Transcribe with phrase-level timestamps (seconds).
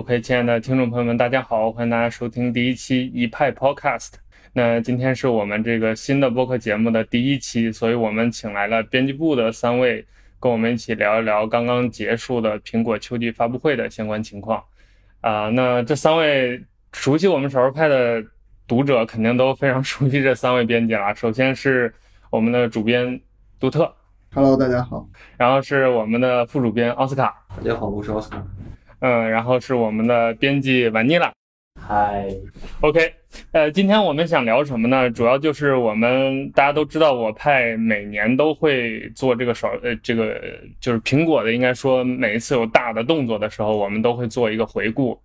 [0.00, 4.12] OK，亲爱的听众朋友们，大家好，欢迎大家收听第一期一派 Podcast。
[4.54, 10.02] 那今天是我们这个新的播客节目的第一期，所以我们请来了编辑部的三位，
[10.40, 14.64] 跟我们一起聊一聊刚刚结束的苹果秋季发布会的相关情况。
[15.20, 16.64] 啊，那这三位
[16.94, 18.24] 熟悉我们少数派的
[18.66, 21.14] 读者肯定都非常 熟悉这三位编辑了。
[21.14, 21.92] 首先是
[22.30, 23.20] 我们的主编
[23.58, 23.94] 杜特
[24.32, 25.06] ，Hello，大家好。
[25.36, 28.42] 然后是我们的副主编奥斯卡，大家好，我是奥斯卡。
[29.00, 31.32] 嗯，然后是我们的编辑婉妮拉，
[31.80, 32.28] 嗨
[32.82, 33.10] ，OK，
[33.52, 35.08] 呃，今天我们想聊什么呢？
[35.10, 40.38] 主要就是我们大家都知道，我派每年都会做这个手，呃，这个
[40.80, 45.18] 就是苹果的，应该说每一次有大的动作的时候，我们都会做一个回顾，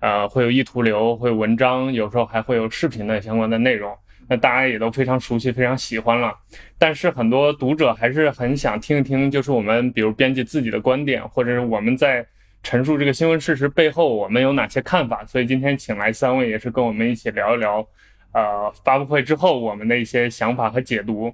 [0.00, 3.96] 呃，会有意图流，会有文章，有时候还会有视频的相关的内容，
[4.28, 6.34] 那大家也都非常熟悉，非常喜欢了。
[6.80, 12.26] 但是很多读者还是很想听一听，就是我们比如编辑自己的观点，或者是我们在。
[12.62, 15.24] 陈述这个新闻事实背后，我们有哪些看法？
[15.26, 17.86] 所以今天请来三位，也是跟我们一起聊一聊，
[18.32, 21.32] 呃，发布会之后我们的一些想法和解读。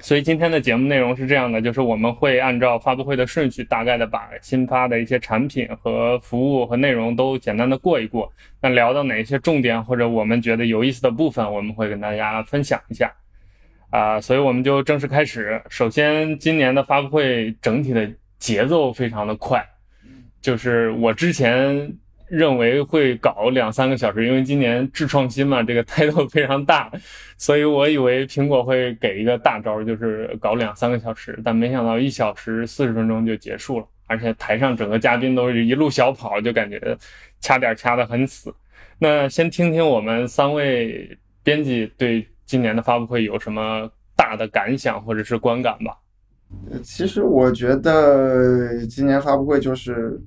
[0.00, 8.32] 所以今天的节目内容是这样的，就是我们会按照发布会的顺序，大概的把新发的一些产品和服务和内容都简单的过一过。
[8.60, 13.12] 那聊到哪些重点或者我们觉得有意思的部分，我们会跟大家分享一下。
[13.90, 15.60] 啊，所以我们就正式开始。
[15.68, 19.64] 首先，今年的发布会整体的节奏非常的快。
[20.40, 21.92] 就是我之前
[22.28, 26.90] 认为会搞两三个小时，因为今年智创新嘛，这个 态度非常大，
[27.36, 36.78] 所以我以为苹果会给一个大招，就是搞两三个小时，但没想到一小时四十分钟就结束了，而且台上整个嘉宾都是一路小跑，就感觉
[37.40, 38.54] 掐点掐得很死。
[38.98, 45.96] 那先听听我们三位编辑对今年的发布会有什么大的感想或者是观感吧。
[46.70, 50.18] 呃其实我觉得今年发布会就是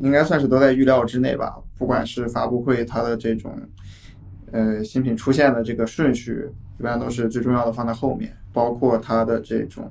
[0.00, 1.54] 应该算是都在预料之内吧。
[1.76, 3.54] 不管是发布会它的这种
[4.52, 8.34] 呃新品出现的这个顺序，一般都是最重要的放在后面。
[8.52, 9.90] 包括它的这种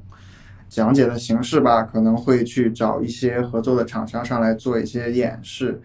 [0.67, 5.79] 讲解的形式吧，可能会去找一些合作的厂商上来做一些演示。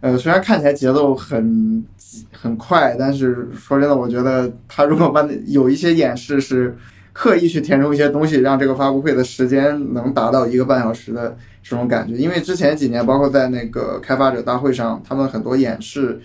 [0.00, 1.84] 呃，虽然看起来节奏很
[2.32, 6.76] 很快，但是说真的，我觉得他如果把有一些演示是。
[7.20, 12.14] 刻意去填充一些东西，让这个发布会的时间能达到一个半小时的这种感觉。
[12.14, 16.18] 因为之前几年，包括在那个开发者大会上，他们很多演示，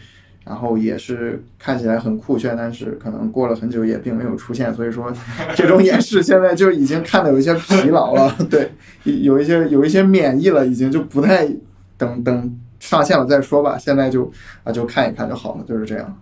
[0.45, 4.73] 然后也是看起来很酷炫，但是可能过了很久也并没有出现。
[4.73, 5.11] 所以说，
[5.53, 8.33] 这种演示现在就已经看的有一些疲劳了。
[8.49, 8.71] 对，
[9.03, 11.45] 有一些有一些免疫了，已经就不太
[11.97, 13.77] 等等上线了再说吧。
[13.77, 14.31] 现在就
[14.63, 16.17] 啊，就看一看就好了，就是这样。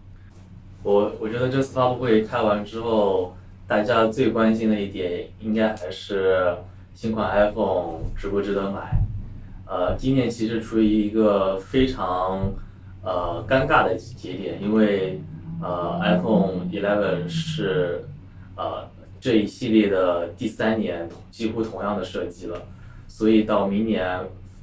[0.81, 3.35] 我我觉得这次发布会开完之后。
[3.65, 6.53] 大家最关心的一点，应该还是
[6.93, 9.01] 新款 iPhone 值不值得买。
[9.65, 12.51] 呃，今年其实处于一个非常
[13.01, 15.21] 呃尴尬的节点，因为
[15.61, 18.03] 呃 iPhone 11是
[18.55, 18.85] 呃
[19.19, 22.61] 这一系列的第三年，几乎同样的设计了，
[23.07, 24.05] 所以到明年，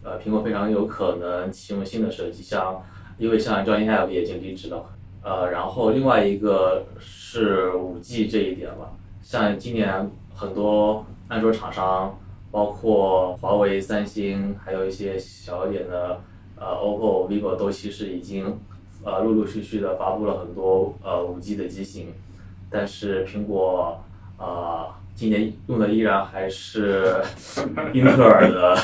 [0.05, 2.81] 呃苹果非常有可能启用新的设计，像
[3.17, 4.85] 因为像 Johnny Ive 也已经离职了。
[5.23, 8.91] 呃，然后另外一个是五 G 这一点吧，
[9.23, 12.19] 像今年很多安卓厂商，
[12.51, 16.21] 包括华为、三星，还有一些小一点的
[16.57, 18.59] 呃 OPPO、vivo 都其实已经
[19.05, 22.15] 呃陆陆续续的发布了很多呃五 G 的机型，
[22.71, 24.03] 但是苹果
[24.39, 27.23] 呃今年用的依然还是
[27.93, 28.79] 英特尔的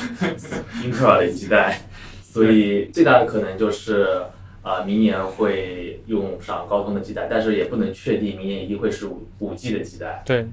[0.84, 1.80] 英特尔的基带，
[2.20, 4.20] 所以最大的可能就是。
[4.66, 10.24] 啊，明年会用上高通的基带，但是也不能确定明年一定会是五五 G 的基带。
[10.26, 10.44] 对，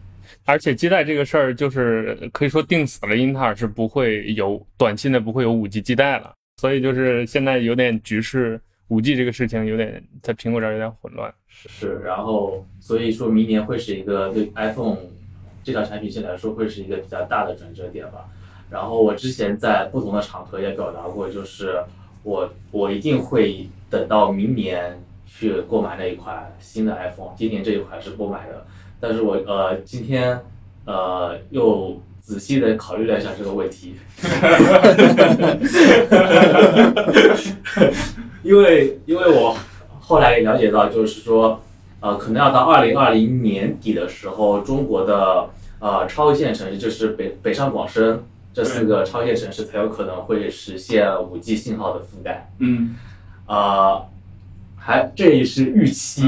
[0.46, 6.32] 而且基带这个事儿就是可以说定死了，英特尔是不会有短期内不会有五 G 基带了。
[6.62, 11.34] 所以就是现在有点局势，五 G 这个事情有点在苹果这儿有点混乱。
[11.48, 14.98] 是，然后所以说明年会是一个对 iPhone
[15.64, 18.30] 这条产品线来说会是一个比较大的转折点吧。
[18.70, 21.84] 然后我之前在不同的场合也表达过，就是
[22.24, 23.70] 我我一定会。
[23.94, 28.66] 等到明年去购买那一款新的 iPhone，今年这一款是不买的。
[29.00, 30.42] 但是我呃今天
[30.86, 33.94] 呃又仔细的考虑了一下这个问题，
[38.42, 39.56] 因为因为我
[40.00, 41.62] 后来也了解到，就是说
[42.00, 45.48] 呃可能要到二零二零年底的时候，中国的
[45.78, 48.24] 呃超一线城市，就是北北上广深
[48.54, 52.52] 这四个超一线城市才有可能会实现五 G 信号的覆盖。
[52.60, 52.96] 嗯。
[53.46, 54.06] 呃，
[54.78, 56.24] 还这也是预期，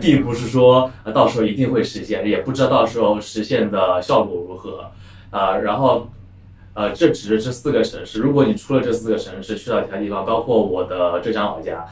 [0.00, 4.90] 并不是说到时候一定会实现，也不知道到时候实现的效果如何。
[5.30, 6.08] 呃，然后
[6.74, 8.20] 呃，这只是这四个城市。
[8.20, 11.86] 如果你出了这四个城市，去到其他地方，包括我的浙江老家，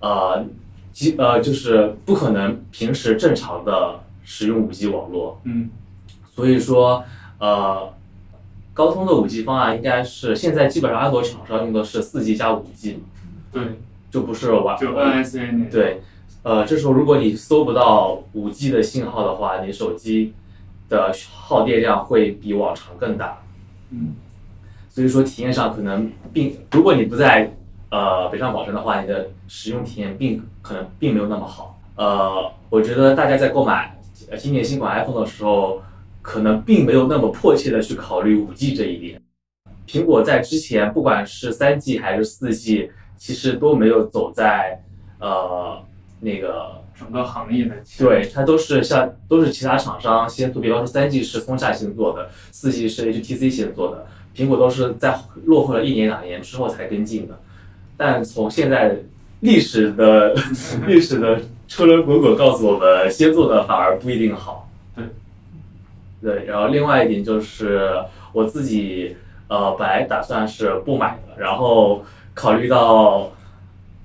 [0.00, 0.44] 呃，
[0.92, 5.40] 基呃就是不可能平时正常的使用五 G 网络。
[5.44, 5.70] 嗯
[6.34, 7.04] 所以说，
[7.38, 7.93] 呃，
[8.74, 12.98] 高通的五 G 方案应该是现在基本上安卓厂商用的是四 G 加五 G，
[13.52, 13.62] 对，
[14.10, 16.02] 就不是完就 NSA 那对，
[16.42, 20.34] 呃，这时候如果你搜不到五 G 的信号的话，你手机
[20.88, 23.38] 的耗电量会比往常更大。
[23.90, 24.16] 嗯
[24.90, 27.52] 所以说体验上可能并，如果你不在
[27.90, 31.80] 呃北上广深的话，你的使用体验并可能并没有那么好。
[31.96, 33.98] 呃，我觉得大家在购买
[34.30, 35.82] 呃今年新款 iPhone 的时候，
[36.24, 39.20] 可能并没有那么迫切的去考虑五 G 这一点。
[39.86, 44.82] 苹果在之前不管是三 G 还是四 G，其实都没有走在
[45.20, 45.78] 呃
[46.20, 57.38] 那个整个行业的前对，它都是像都是其他厂商先做，比方说三 G 是松下先做的，四 G 是 HTC 先做的，苹果都是在落后了一年两年之后才跟进的。
[57.98, 58.96] 但从现在
[59.40, 60.34] 历史的
[60.88, 64.63] 历史的车轮滚滚告诉我们，先做的反而不一定好。
[66.24, 67.92] 对，然后另外一点就是
[68.32, 69.14] 我自己
[69.48, 73.30] 呃本来打算是不买的，然后考虑到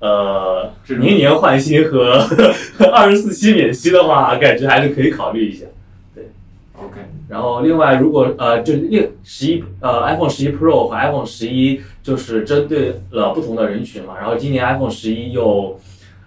[0.00, 2.20] 呃这种年年换新和
[2.92, 5.64] 二十四期免息的话，感觉还是可以考虑一下。
[6.14, 6.24] 对
[6.76, 14.16] OK 然后另外，如果呃，就另十一呃 iPhone 十一 Pro 和 iPhone 十一就是针对了不同的人群嘛。
[14.18, 15.78] 然后今年 iPhone 十一又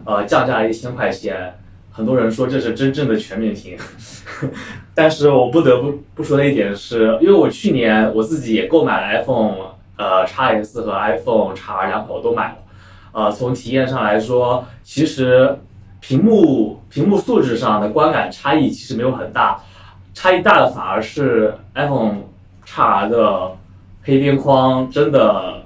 [0.06, 1.56] 呃降价了一千块钱，
[1.94, 3.78] 很多人说这是真正的全面屏。
[4.96, 9.56] 但是我不得不不说的一点是，因为我去年我自己也购买了 iPhone
[9.96, 12.56] 呃 x S 和 iPhone x R 两款我都买了。
[13.12, 15.56] 呃，从体验上来说，其实
[16.00, 19.62] 屏幕屏幕素质上的观感差异其实没有很大。
[20.16, 22.24] 差异大的反而是 iPhone
[22.66, 23.52] x R 的
[24.04, 25.64] 黑边框真的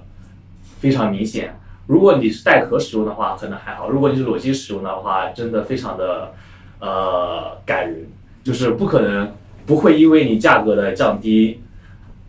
[0.79, 1.57] 非常明显。
[1.87, 6.33] 如果你是带壳使用的话，可能还好；如果你是裸机使用的话，真的非常的
[6.79, 8.05] 呃感人，
[8.43, 9.33] 就是不可能
[9.65, 11.61] 不会因为你价格的降低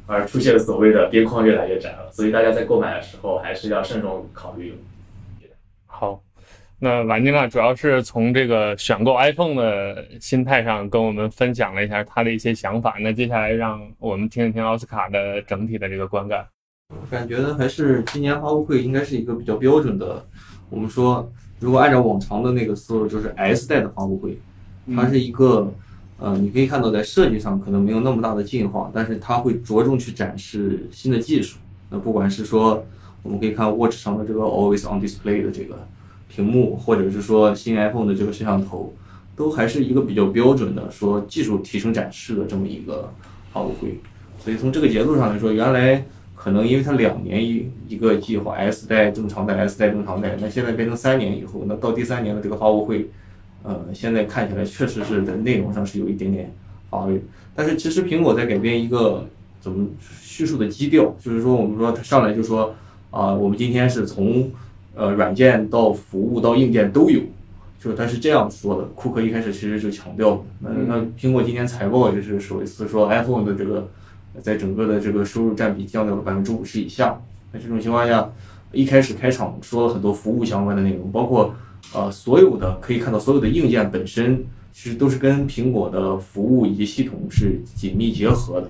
[0.06, 2.08] 而出现所谓的边框越来越窄了。
[2.12, 4.78] 所以大家在购买的时候还是要慎重考虑。
[5.86, 6.22] 好，
[6.78, 12.94] 那瓦妮娜主要是从这个选购 iPhone 的心态上跟我们分享了一下他的一些想法。
[13.00, 16.46] 那接下来让我们听一听奥斯卡的整体的这个观感。
[17.10, 20.24] 感觉呢还是今年发布会应该是一个比较标准的。
[20.70, 21.30] 我们说，
[21.60, 24.38] 如果按照往常的那个思路，就是 S 代的发布会，
[24.94, 25.72] 它是一个，
[26.18, 31.58] 呃，你可以看到在设计上可能没有那么大的进化，但是它会着重去展示新的技术。
[31.90, 32.84] 那不管是说，
[33.22, 35.86] 我们可以看 Watch 上的这个 Always on Display 的这个
[36.28, 38.94] 屏幕，或者是说新 iPhone 的这个摄像头，
[39.34, 43.10] 都还是一个比较标准的说技术提升展示的这么一个
[43.52, 43.98] 发布会。
[44.38, 46.04] 所以从这个节奏上来说，原来
[46.40, 53.10] 可能因为它两年一一个计划，S 代正常代，S 代正常代，那现在变成三年以后，那到第三年的这个发布会，
[53.64, 56.54] 呃，现在看起来确实是在内容上是有一点点
[56.88, 57.20] 乏味。
[57.56, 59.26] 但是其实苹果在改变一个
[59.60, 59.88] 怎么
[60.22, 62.72] 叙述的基调，就是说我们说它上来就说
[63.10, 64.50] 啊、我们今天是从
[64.94, 67.20] 呃软件到服务到硬件都有，
[67.80, 68.84] 就是他是这样说的。
[68.94, 73.88] 库克一开始其实就强调，那那苹果今年财报就是首次说 iPhone 的这个
[74.40, 77.20] 在整个的这个收入占比降到了百分之五十以下。
[77.52, 78.30] 那这种情况下，
[78.72, 81.54] 一开始开场说了很多服务相关的内容，包括
[81.94, 88.68] 呃所有的可以看到所有的硬件本身其实都是跟苹果的服务以及系统是紧密结合的。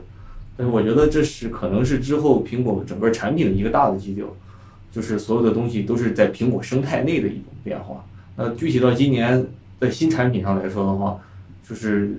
[0.56, 4.26] 但是我觉得这是可能是之后苹果整个产品的一个大的基调，
[4.90, 8.04] 就是所有的东西都是在苹果生态内的一种变化。
[8.36, 9.46] 那具体到今年
[9.80, 11.18] 在新产品上来说的话，
[11.68, 12.16] 就是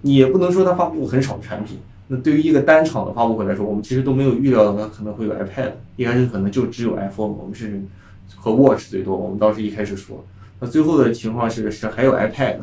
[0.00, 1.78] 你也不能说它发布很少的产品。
[2.12, 7.80] 那对于一个单场的发布会来说，我们其实都没有预料到它可能会有 iPad，一开始可能就只有 iPhone，我们是
[8.34, 9.16] 和 Watch 最多。
[9.16, 10.24] 我们当时一开始说，
[10.58, 12.56] 那最后的情况是是还有 iPad，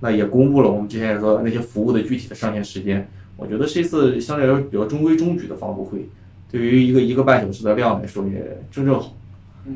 [0.00, 3.08] 那也公布了我们之前也说那些服务的具体的上线时间。
[3.38, 6.06] 我觉得这次相对来说比较中规中矩的发布会，
[6.50, 9.16] 对于一个一个半小时的量来说也正正好，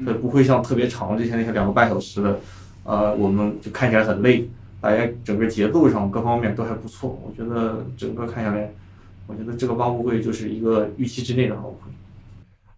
[0.04, 2.38] 它不会像特别长之前那些两个半小时的，
[2.82, 4.46] 呃，我们就看起来很累。
[4.82, 8.70] 大家整个节奏上各方面都还不错，我觉得整个看下来，
[9.26, 11.90] 我觉得这个发布会就是一个预期之内的发布会。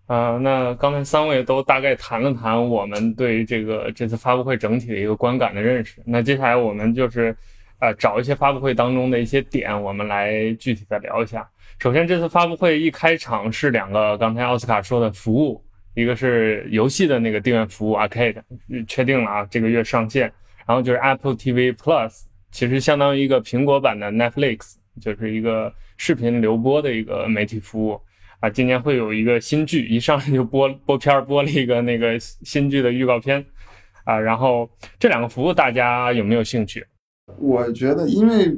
[0.06, 6.00] 啊、那刚才三位都大概谈了谈我们对这个这次发布会整体的一个观感的认识。
[6.04, 7.36] 那接下来我们就是，
[7.80, 11.48] 呃，找一些发布会当中的一些点，我们来具体的聊一下。
[11.80, 15.60] 首先，这次发布会一开场是两个刚才奥斯卡说的服务，
[15.94, 18.40] 一个是游戏的那个订阅服务 Arcade，
[18.86, 20.32] 确定了啊，这个月上线。
[20.64, 22.22] 然后就是 Apple TV Plus，
[22.52, 28.00] 其实相当于一个苹果版的 Netflix，就是一个视频流播的一个媒体服务。
[28.38, 33.42] 啊，今年会有一个新剧，一上来就播播片儿，播了一个那个新剧的预告片，
[34.04, 36.84] 啊，然后这两个服务大家有没有兴趣？
[37.38, 38.54] 我觉得，因为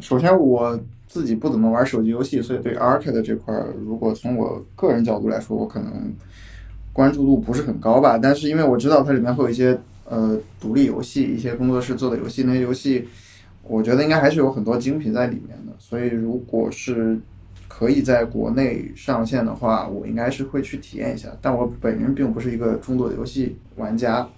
[0.00, 6.12] 首先我自己不怎么玩手机游戏，所以对 Arcade 这块，如果从我个人角度来说，我可能
[6.92, 8.18] 关注度不是很高吧。
[8.18, 13.08] 但是因为我知道它里面会有一些呃独立游戏，一些工作室做的游戏，那些游戏
[13.62, 15.72] 我觉得应该还是有很多精品在里面的。
[15.78, 17.18] 所以如果是
[17.68, 21.28] 可以在国内上线的话，我应该是会去体验一下。
[21.40, 24.28] 但我本人并不是一个重度的游戏玩家，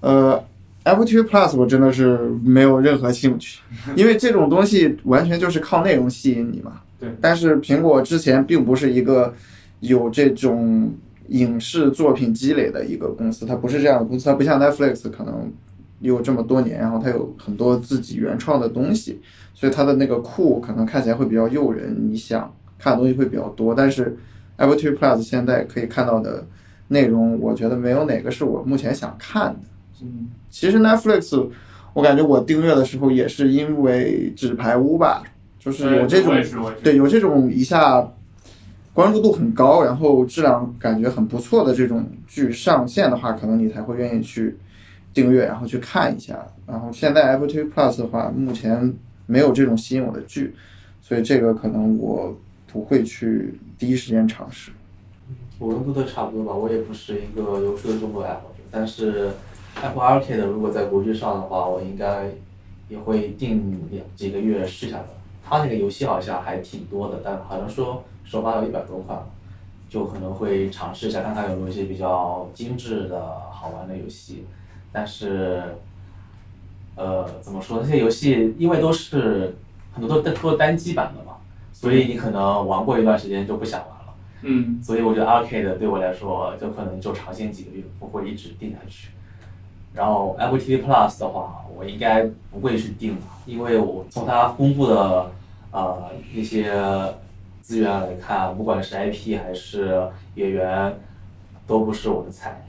[0.00, 0.42] 呃。
[0.84, 3.60] Apple TV Plus 我真的是没有任何兴趣，
[3.94, 6.80] 因为这种东西完全就是靠内容吸引你嘛。
[6.98, 7.10] 对。
[7.20, 9.34] 但是苹果之前并不是一个
[9.80, 10.90] 有这种
[11.26, 15.52] 影视作品积累的一个公司，它不是这样的公司，它不像 Netflix 可能
[16.00, 19.20] 有这么多年，然后它有很多自己原创的东西，
[19.54, 23.74] 所以它的那个库可能看起来会比较诱人，你想看的东西会比较多。
[23.74, 24.16] 但是
[24.56, 26.46] Apple TV Plus 现在可以看到的
[26.88, 29.58] 内容，我觉得没有哪个是我目前想看的。
[30.02, 31.48] 嗯，其实 Netflix，
[31.92, 35.22] 我感觉我订阅的时候也是因为纸牌屋吧，
[35.58, 36.32] 就是有这种
[36.82, 38.08] 对有这种一下
[38.92, 44.56] 关注度很高，然后质量感觉很不错的这种剧上线的话，可能你才会愿意去
[45.12, 46.46] 订阅，然后去看一下。
[46.66, 48.94] 然后现在 Apple TV Plus 的话，目前
[49.26, 50.54] 没有这种吸引我的剧，
[51.00, 52.36] 所以这个可能我
[52.72, 54.70] 不会去第一时间尝试。
[55.58, 59.30] 我跟杜特差不多吧，我也不是一个游戏的中国爱好者，但是。
[59.80, 62.24] Apple Arcade 如果在国际上的话，我应该
[62.88, 65.06] 也会定两几个月试一下的。
[65.44, 69.24] 它那个游戏好像还挺多的，但好像说首发有一百多款，
[69.88, 74.44] 就可能会尝试一下，看看有没有一些比较精致的好玩的游戏。
[74.92, 75.62] 但是，
[76.96, 77.80] 呃，怎么说？
[77.82, 79.56] 那些游戏因为都是
[79.92, 81.36] 很多都都是单机版的嘛，
[81.72, 84.14] 所以你可能玩过一段时间就不想玩了。
[84.42, 84.80] 嗯。
[84.82, 89.08] 所以我觉得 Arcade 对我来说，就可能就尝鲜几个月，不会一直定下去。
[89.94, 95.30] 然后 Apple TV Plus 的话，我应该不会去定了，因为我从它公布的
[95.72, 96.72] 呃那些
[97.60, 100.94] 资源来看，不管是 IP 还是演员，
[101.66, 102.64] 都不是我的菜，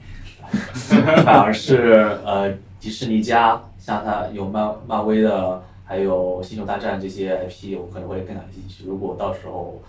[1.24, 8.84] 反而是呃迪士尼家，像它有漫漫威的，还有星球大战这些 IP，我可能会更感兴趣。
[8.86, 9.82] 如果到时候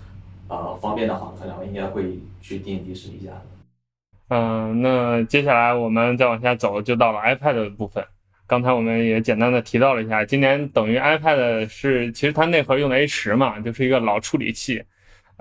[0.47, 3.41] 呃方便的话，可能应该会去订迪士尼家的。
[4.29, 8.03] 嗯，那接下来我们再往下走，就到了 iPad 的部分。
[8.47, 14.83] 刚才我们也简单的提到了一下，今年等于 iPad 是其实它内核用的 A 十嘛，就是一个老处理器。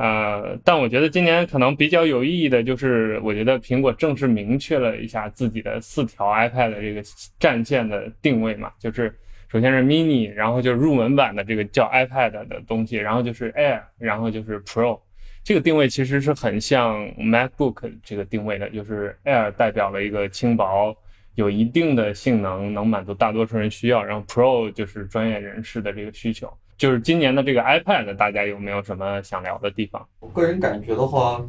[0.03, 7.03] 呃，但我觉得今年可能比较有意义的就是，我觉得苹果正式明确了一下自己的四条 iPad 的这个
[7.39, 9.15] 战线的定位嘛，就是
[9.49, 14.99] 首先是 Mini，然后就是入门版的这个叫 iPad 的东西，然后就是 Air，然后就是 Pro。
[15.45, 20.97] 这个定位其实是很像 MacBook 这个定位的，就是 Air 代表了一个轻薄，
[21.35, 26.51] 有一定的性能，能满足大多数人需要，然后 Pro 就是专业人士的这个需求。
[26.81, 30.03] 就是今年的这个 iPad，大家有没有什么想聊的地方？
[30.21, 31.45] 我个人感觉的话，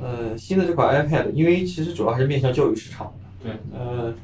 [0.00, 3.50] 呃，新的这款 iPad，因为其实主要还是面向教育市场的。
[3.50, 3.52] 对。
[3.76, 4.14] 呃，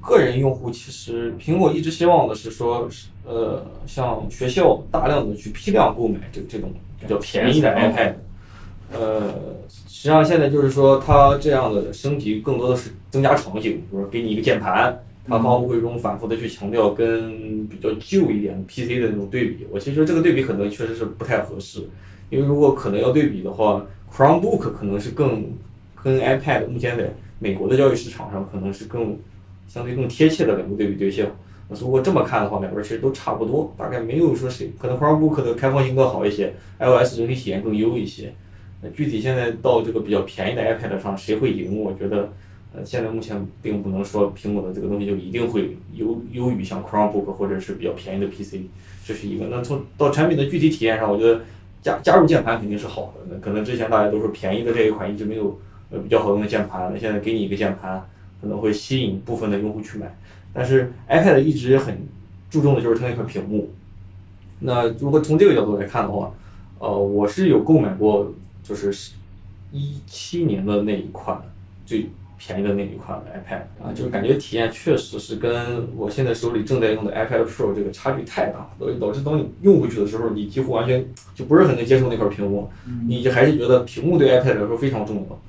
[0.00, 2.88] 个人用户其实苹果一直希望的是说，
[3.24, 6.72] 呃，像学校大量的去批量购买这这种。
[7.00, 8.14] 比较便宜的 iPad，
[8.92, 9.32] 呃，
[9.68, 19.66] 实际上现在就是说，它这样的升级更多的是增加场景，比如说给你一个键盘，它发布会中反复的去强调跟比较旧一点的 PC 的那种对比。
[19.70, 21.80] 我其实这个对比可能确实是不太合适，
[22.30, 25.52] 因为如果可能要对比的话，Chromebook 可能是更
[26.02, 29.18] 跟 iPad 目前在美国的教育市场上可能是更
[29.66, 31.26] 相对更贴切的两个对比对象。
[31.68, 38.32] 那如果这么看的话，两边其实都差不多，大概没有说谁可能 Chromebook 的开放性更好一些，iOS 整体体验更优一些。
[38.80, 41.78] 那具体现在到这个比较便宜的 iPad 上，谁会赢？
[41.78, 42.32] 我觉得，
[42.84, 48.56] 现在目前并不能说苹果的这个东西就一定会优优于像 Chromebook 或者是比较便宜的 PC，
[49.04, 49.46] 这是一个。
[49.46, 51.42] 那从到产品的具体体验上，我觉得
[51.82, 53.34] 加加入键盘肯定是好的。
[53.34, 55.58] 那可能之前大家都说便宜的这一款一直没有
[55.90, 58.02] 呃比较好用的键盘，那现在给你一个键盘，
[58.40, 60.16] 可能会吸引部分的用户去买。
[60.52, 61.98] 但是 iPad 一直很
[62.50, 63.70] 注重的就是它那块屏幕。
[64.60, 66.34] 那如果从这个角度来看的话，
[66.78, 68.32] 呃，我是有购买过，
[68.62, 69.12] 就是
[69.70, 71.40] 一七年的那一款
[71.86, 72.08] 最
[72.38, 81.04] 便宜的那一款 iPad 啊，就是感觉体验确实是跟我现在手里正在用的 iPad Pro 这个差距太大，导导致当你用回去的时候，你几乎完全
[81.34, 82.70] 就不是很能接受那块屏幕，
[83.08, 85.40] 你就还是觉得屏幕对 iPad 来说非常重要。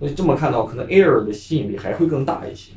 [0.00, 2.72] 所以这么看到，可能 Air 的吸引力还会更大一些。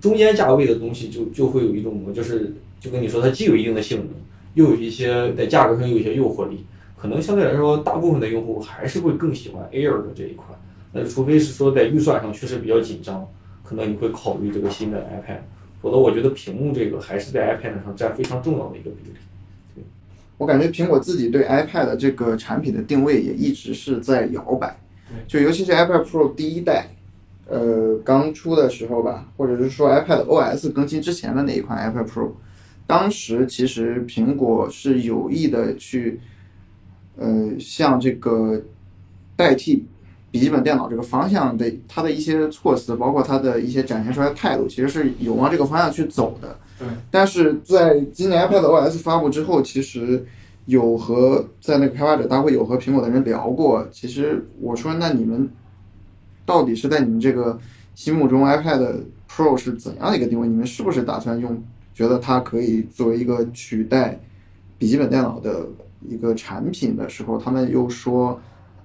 [0.00, 4.08] 中间价位的东西就就会有一种，就是就跟你说，它既有一定的性能，
[4.54, 6.64] 又有一些在价格上又有一些诱惑力。
[6.96, 10.48] 可能相对来说，大部分的用户还是会更喜欢 Air 的这一款。
[10.96, 13.28] 那除非是说在预算上确实比较紧张，
[13.62, 15.40] 可能你会考虑这个新的 iPad，
[15.82, 19.84] 否则我觉得屏幕这个还是在 iPad 上占非常重要的一个比例。
[20.38, 24.74] 我感觉苹果自己对 iPad 这个产品的定位也一直是在摇摆，
[25.26, 26.88] 就尤其是 iPad Pro 第一代，
[27.46, 32.32] 呃，刚出的时候吧，或者是说 iPad OS 更新之前的那一款 iPad Pro，
[32.86, 36.20] 当时其实苹果是有意的去，
[37.16, 38.62] 呃，向这个
[39.36, 39.86] 代替
[40.30, 46.56] 笔记本电脑这个方向的它的一些措辞，包括它的一些展现出来的态度，其实是有往这个方向去走的。
[46.78, 50.26] 对，但是在今年 iPad OS 发布之后，其实
[50.66, 53.86] 有和在那个开发者大会有和苹果的人聊过。
[53.90, 55.48] 其实我说，那你们
[56.44, 57.58] 到底是在你们这个
[57.94, 60.46] 心目中 iPad Pro 是怎样的一个定位？
[60.46, 61.62] 你们是不是打算用？
[61.94, 64.20] 觉得它可以作为一个取代
[64.76, 65.66] 笔记本电脑的
[66.06, 68.38] 一个产品的时候，他们又说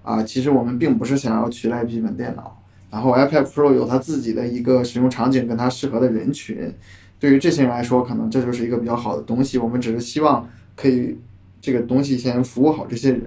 [0.03, 2.57] 啊，其实我们并不是想要取代笔记本电脑。
[2.89, 6.73] 然后 iPad Pro 有它自己的一个使用场景跟它适合的人群。
[7.19, 9.57] 对于这些人来说，可能这就是一个比较好的东西。
[9.57, 11.17] 我们只是希望可以
[11.61, 13.21] 这个东西先服务好这些人。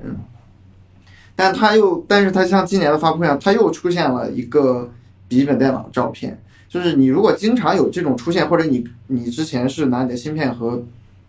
[1.37, 4.90] 但他又，但是他像今年的发布会上，他又出现了一个
[5.28, 6.38] 笔记本电脑照片。
[6.69, 10.83] 就是你如果经常有这种出现，或者你你之前是拿你的芯片和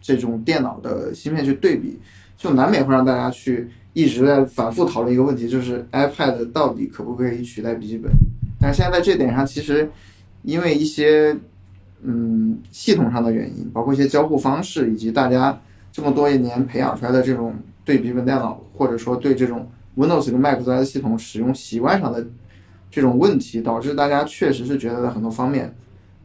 [0.05, 1.99] 这种电脑的芯片去对比，
[2.37, 8.11] 就难免会让大家去一直在反复讨论一个问题，就是 iPad 到底可不可以取代笔记本？
[8.61, 9.89] 但是现在在这点上，其实
[10.43, 11.35] 因为一些。
[12.07, 15.59] 嗯，系统上的原因，包括一些交互方式，以及大家
[15.91, 22.23] 这么多一年培养出来的这种对笔记本电脑，或者说对这种 Windows 跟 macOS 系统使用习惯上的
[22.91, 25.73] 这种问题，导致大家确实是觉得在很多方面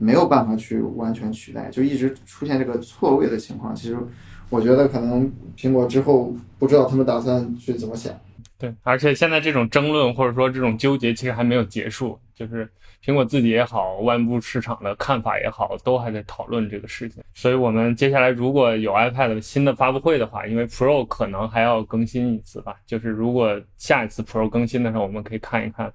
[0.01, 3.73] 没有办法去完全取代，就一直出现这个错位的情况。
[3.73, 3.97] 其实
[4.49, 8.13] 我觉得可能苹果之后不知道他们打算去怎么想。
[8.59, 12.69] 对，而且现在这种争论或者说这种纠结其实还没有结束，就是。
[13.03, 17.25] 苹果自己也好，外部市场的看法也好，都还在讨论这个事情。
[17.33, 22.77] 所以，我们接下来如果有 iPad 新的发布会的话，因为 Pro 可能还要更新一次吧。
[22.85, 25.91] 就是如果下一次 Pro 更新的时候，我们可以看一看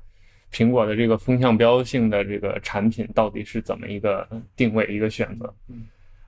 [0.56, 5.54] 苹果的这个风向标性的这个产品到底是怎么一个定位、一个选择。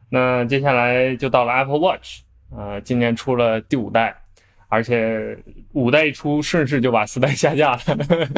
[0.10, 4.14] 那接下来就到了 Apple Watch，呃，今年出了第五代。
[4.70, 5.38] 而且
[5.72, 7.80] 五代一出，顺势就把四代下架了，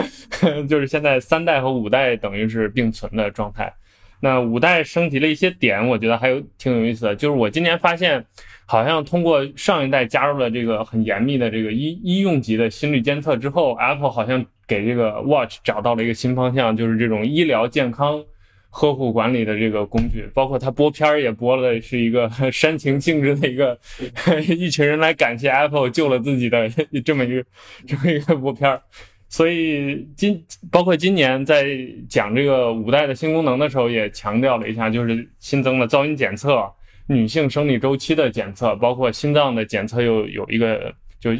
[0.69, 3.73] 就是现在三代和五代等于是并存的状态。
[4.19, 7.15] 那五代升级了一些点，我觉得还有挺有意思的。
[7.15, 8.23] 就是我今年发现，
[8.71, 18.23] 好像通过上一代加入了这个很严密的这个医医用级的心率监测之后，Apple 好像给这个 Watch 找到了一个新方向，就是这种医疗健康。
[18.71, 23.75] 呵护管理的这个工具，包括它播片儿也播了，是一个 煽情性质的一个，
[24.47, 26.69] 一群人来感谢 Apple 救了自己的
[27.03, 27.43] 这么一个
[27.87, 28.79] 这么一个播片儿。
[29.27, 31.65] 所以今包括今年在
[32.07, 36.71] 讲这个五代的新功能的时候，也强调了一下，就是新增了噪音检测、
[37.09, 41.31] 女性生理周期的检测，包括心脏的检测又有一个，就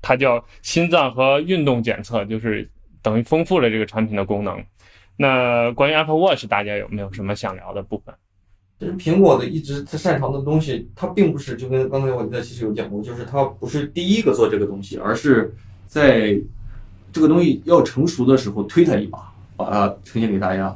[0.00, 2.66] 它叫心脏和运动检测，就是
[3.02, 4.58] 等于丰富了这个产品的功能。
[5.18, 8.14] 那关于 Apple Watch，大家有没有什么想聊的部分？
[8.80, 15.54] 其实苹果的一直它擅长的东西，它并不是就跟刚才我在其实有讲过，就是它不是第一个做这个东西，而是
[15.86, 16.40] 在
[17.12, 20.74] 这个东西要成熟的时候推它一把，把它呈现给大家。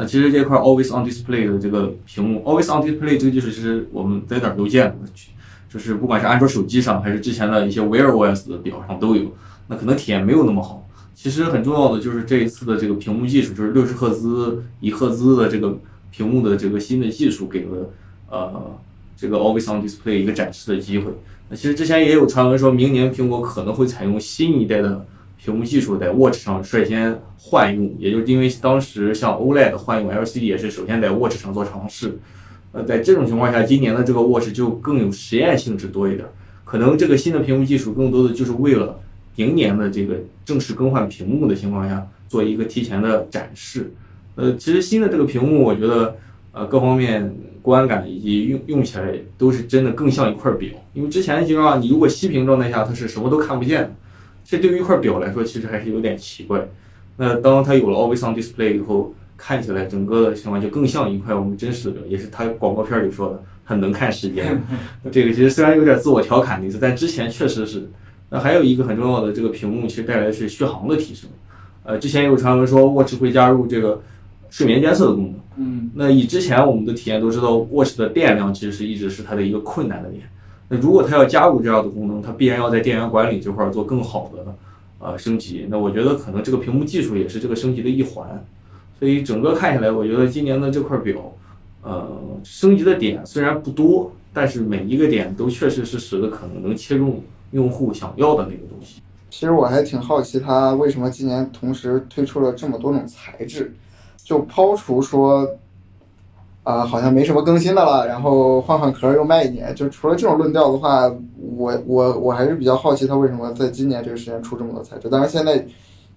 [0.00, 5.00] 那其实这块 Always on Display 的这个屏幕，Always on Display 这个技术其实我们在哪儿都见过，
[5.68, 9.34] 就是不管是安卓手机上，还是之前的一些 Wear OS 的表上都有。
[9.66, 10.88] 那可能体验没有那么好。
[11.16, 15.76] 其实很重要的就是这一次的这个屏幕技术，就是六十赫兹一赫兹的这个
[16.12, 17.90] 屏幕的这个新的技术，给了
[18.30, 18.78] 呃
[19.16, 21.12] 这个 Always On Display 一个展示的机会。
[21.48, 25.04] 那其实之前也有传闻说，明年苹果可能会采用新一代的
[25.42, 32.18] 屏幕技术在 Watch 上率先换用，也就是因为当时像 OLED 换用 LCD 也是首先在 Watch 上做尝试。
[32.72, 36.28] 呃，在这种情况下，今年的这个 Watch 就更有实验性质多一点，
[36.64, 39.00] 可能这个新的屏幕技术更多的就是为了。
[39.36, 43.92] 明年的这个正式更换屏幕的情况下，做一个提前的展示。
[44.34, 46.16] 呃，其实新的这个屏幕，我觉得
[46.50, 50.70] 呃各方面观感以及用用起来都是真的更像一块表。
[50.92, 53.92] 因为之前的情况，你如果息屏状态下它是什么都看不见的，
[54.48, 56.66] 这对于一块表来说其实还是有点奇怪。
[57.18, 64.58] 那当它有了 Always On Display 以后，看起来整个的情况就更像一块我们真实的表，也是它广告片里说的很能看时间。
[65.12, 67.90] 这个其实虽然有点自我调侃的意思，但之前确实是。
[68.30, 71.28] 那还有一个很重要的，这个屏幕其实带来的是续航的提升。
[71.82, 74.02] 呃，之前有传闻说 Watch 会加入这个
[74.48, 75.34] 睡眠监测的功能。
[75.56, 75.90] 嗯。
[75.94, 80.24] 那以之前我们的体验都知道，Watch 的电量其实是一直是它的一个困难的点。
[80.68, 84.54] 那如果它要加入这样的功能，它必然要在电源管理这块做更好的
[84.98, 85.66] 呃升级。
[85.68, 88.44] 那我觉得可能这个屏幕技术也是这个升级的一环。
[88.98, 91.32] 所以整个看下来，我觉得今年的这块表，
[91.82, 92.06] 呃，
[92.42, 99.00] 升级的点虽然不多，但是每一个点都确实是使得可能能切中用户想要的那个东西。
[99.30, 103.72] 其实我还挺好奇，它为什么今年同时推出了这么多种材质？
[104.24, 105.48] 就抛除说，
[106.68, 111.10] 啊，好像没什么更新的了，然后换换壳又卖一年，就除了这种论调的话，
[111.56, 115.08] 我我我还是比较好奇，他为什么在今年这个时间出这么多材质？
[115.08, 115.64] 当然现在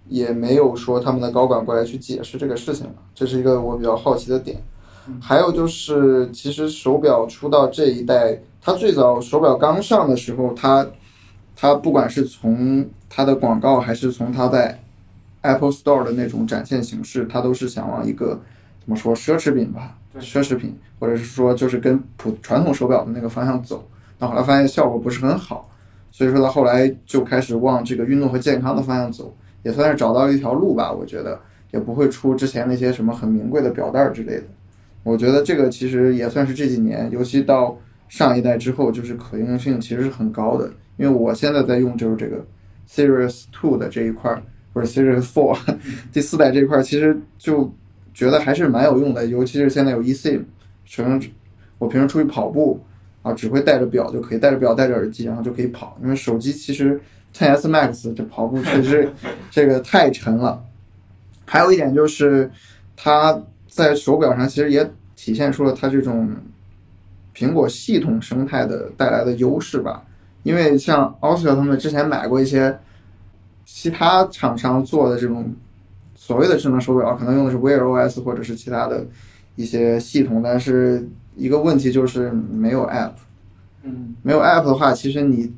[0.09, 4.61] 也没有说他们的高管过来去解释这个事情了，这是一个我比较好奇的点。
[5.21, 10.85] 还有就是，其实手表出到这一代，它最早手表刚上的时候，它
[11.55, 14.77] 它不管是从它的广告，还是从它在
[15.43, 18.37] Apple Store 的那种展现形式，它都是想往一个
[18.81, 23.87] 怎么说奢侈品吧，奢侈品，或者是说就是跟普传统手表的那个方向走。
[24.19, 25.69] 那后来发现效果不是很好，
[26.11, 30.91] 所以说他后来就开始往这个运动和健康的方向走，也算是找到了一条路吧。
[30.91, 31.39] 我觉得
[31.71, 34.43] 也不会出之前那些什么很名贵的表带之类的。
[35.03, 37.75] 我觉得这个其实也算是这几年，尤其到
[38.07, 40.71] 上一代之后，就是可用性其实是很高的。
[40.97, 42.45] 因为我现在在用就是这个
[42.87, 44.43] Series Two 的这一块儿，
[44.73, 45.57] 或者 Series Four
[46.13, 47.73] 第四代这一块，其实就
[48.13, 49.25] 觉得还是蛮有用的。
[49.25, 50.43] 尤其是现在有 eSIM，
[50.85, 51.21] 成
[51.77, 52.83] 我平时出去跑步
[53.21, 55.97] 啊，只会带着表就可以，带着表带着耳机，然后就可以跑。
[56.01, 56.99] 因为手机其实
[57.35, 59.09] 10s Max 这跑步确实
[59.49, 60.63] 这个太沉了。
[61.45, 62.51] 还有一点就是
[62.95, 63.41] 它。
[63.73, 66.29] 在手表上，其实也体现出了它这种
[67.33, 70.03] 苹果系统生态的带来的优势吧。
[70.43, 72.77] 因为像 Oscar 他们之前买过一些
[73.63, 75.55] 其他厂商做的这种
[76.21, 79.07] 所谓的智能手表，可能用的是 Wear OS 或者是其他的
[79.55, 83.13] 一些系统，但是一个问题就是没有 App。
[83.81, 85.51] 嗯，没有 App 的话，其实你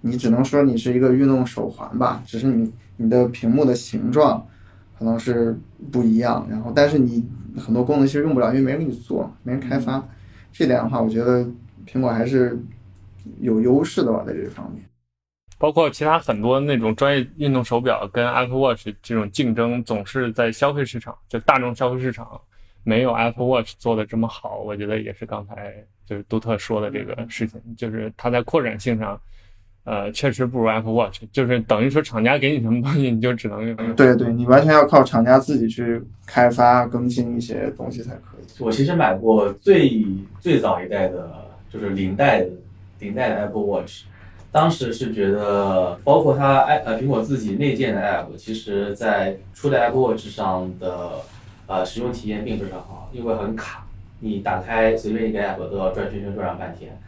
[0.00, 4.44] 你只能说你是一个运动手环吧，只是你你的屏幕的形状。
[4.98, 5.56] 可能是
[5.92, 7.22] 不一样，然后但是你
[7.56, 10.02] 很多功能其实用不了，因为没人给你做，没人开发。
[10.50, 11.46] 这点的话，我觉得
[11.86, 12.58] 苹果还是
[13.38, 14.82] 有优势的吧，在这方面。
[15.58, 22.40] 包括其他很多那种专业运动手表跟 Apple Watch 这种竞争，总是在消费市场，就大众消费市场
[22.82, 24.58] 没有 Apple Watch 做的这么好。
[24.58, 29.20] 我觉得也是刚才就是杜特说的这个事情，就是它在扩展性上。
[29.88, 33.76] 呃，确实不如 Apple Watch，就是等于说厂家给你什么东西，你就只能用。
[33.94, 38.44] 对对，你完全要靠厂家自己去开发更新一些东西才可以。
[38.58, 40.04] 我其实买过最
[40.40, 41.30] 最早一代的，
[41.72, 42.50] 就是零代的
[42.98, 44.02] 零代的 Apple Watch，
[44.56, 51.10] 当时是觉得，包括它 i 呃苹果自己内建的 App，其实在初代 Apple Watch 上的
[51.66, 53.84] 呃使用体验并不是很好，因为很卡，
[54.20, 56.98] 你打开随便一个 App 都要转圈圈转上半天。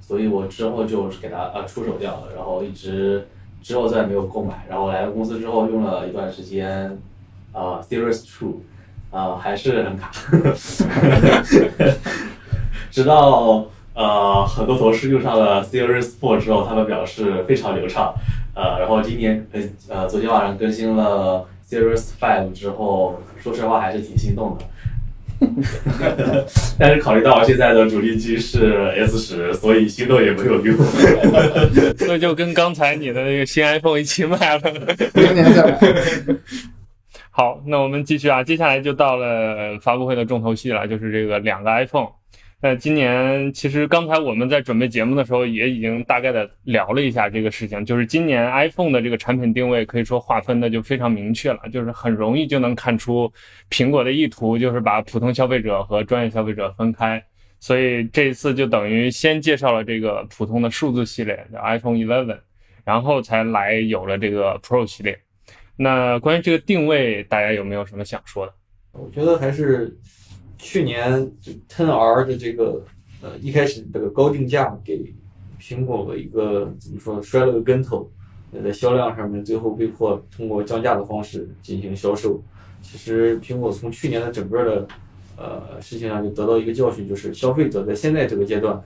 [0.00, 3.26] 所以我之后就是给它呃出手掉了，然后一直
[3.60, 4.64] 之后再没有购买。
[4.68, 6.96] 然后来了公司之后用了一段时间，
[7.50, 8.60] 啊 Series Two，
[9.10, 10.12] 啊还是很卡，
[12.92, 18.14] 直到呃很多同事用上了 Series Four 之后，他们表示非常流畅。
[18.54, 24.64] 呃，然后今年呃呃昨天晚上更新了 Series Five 之后，说实话还是挺心动的。
[26.78, 30.76] 但是考虑到我现在的主力机是 S 十，所以心动也没有用。
[32.06, 34.72] 那就跟刚才你的那个新 iPhone 一起买了，
[35.14, 35.80] 明年再买。
[37.30, 42.08] 好，那我们继续啊，接下来就到了发布会的重头戏了，就是这个两个 iPhone。
[42.64, 53.28] 那今年其实刚才我们在准备节目的时候，也已经大概的聊了一下这个事情，就是今年 iPhone 的这个产品定位可以说划分的就非常明确了，就是很容易就能看出
[53.68, 57.20] 苹果的意图，就是把普通消费者和专业消费者分开。
[57.58, 62.38] 所以这一次就等于先介绍了这个普通的数字系列，叫 iPhone 11，
[62.84, 65.18] 然后才来有了这个 Pro 系列。
[65.74, 68.54] 那关于这个定位，大家有没有什么想说的？
[68.92, 69.98] 我觉得还是。
[70.62, 71.28] 去年
[71.68, 72.84] Ten R 的这个
[73.20, 75.12] 呃一开始这个高定价给
[75.60, 78.08] 苹果的一个怎么说摔了个跟头，
[78.52, 82.40] 在销量上面最后被迫通过降价的方式进行销售。
[82.80, 84.88] 其实苹果从去年的整个的
[85.36, 88.80] 呃事情上就得到一个教训，就是消费者在现在这个阶段，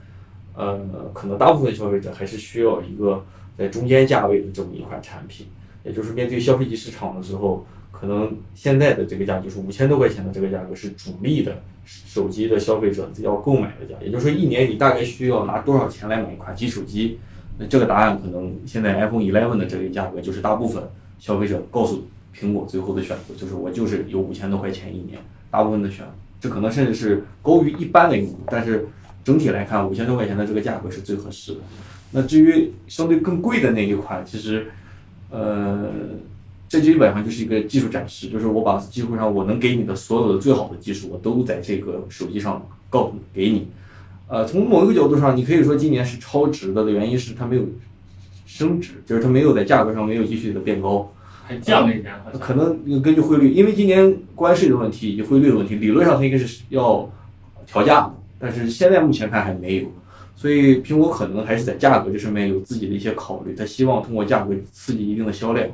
[0.55, 0.79] 呃
[1.13, 3.23] 可能大部分消费者还是需要一个
[3.55, 5.45] 在中间价位的这么一款产品，
[5.85, 7.63] 也就是面对消费级市场的时候。
[7.99, 17.17] 可能现在的这个价就是五千多块钱的这个价格是主力的手机的消费者要购买的价，也就是说一年你大概需要拿多少钱来买一款新手机？
[17.57, 20.83] 那这个答案可能现在 iPhone 11的这个价格就是大部分
[21.17, 22.05] 消费者告诉
[22.35, 26.05] 苹果最后的选择，就是我就是有五千多块钱一年，大部分的选，
[26.39, 28.87] 这可能甚至是高于一般的用户，但是
[29.23, 31.59] 整体来看，五千多块钱的这个价格是最合适的。
[32.11, 34.67] 那至于相对更贵的那一款，其实，
[35.29, 35.89] 呃，
[36.69, 43.67] 这基本上就是一个技术展示，就是我把几乎上我能给你的所有的最好的技术，我都在这个手机上告诉给你。
[44.27, 47.63] 呃，从某一个角度上，你可以说今年是超值的的原因是它没有
[48.45, 51.11] 升值，就是它没有在价格上没有继续的变高。
[51.45, 57.09] 还降了一点，好像可能根据汇率，因为今年关税的问题以及汇率的问题，理论上它应该是要
[57.65, 59.87] 调价的，但是现在目前看还没有，
[60.35, 65.65] 所以苹果可能还是在价格这上面有自己的一些考虑，它希望通过价格刺激一定的销量。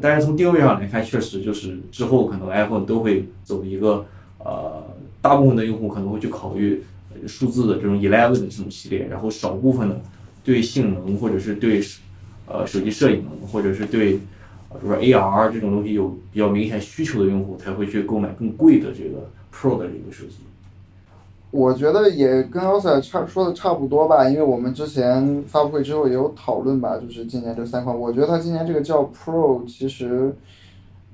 [0.00, 4.04] 但是从定位上来看，确实就是之后可能 iPhone 都会走一个
[4.38, 4.82] 呃，
[5.22, 6.82] 大部分的用户可能会去考虑
[7.26, 10.00] 数字的这种 Eleven 的这种系列，然后少部分的
[10.42, 11.80] 对性能或者是对
[12.46, 14.20] 呃手机摄影或者是对比
[14.82, 20.38] 如说 AR 这种东西有比较明显需求的用户才会去购买更贵的这个 Pro 的这个手机。
[21.56, 30.34] 我觉得也跟 o s a 差说的差不多吧，因为我们之前发布会之后也有讨论吧，就是今年这三款，我觉得它今年这个叫 Pro，其实，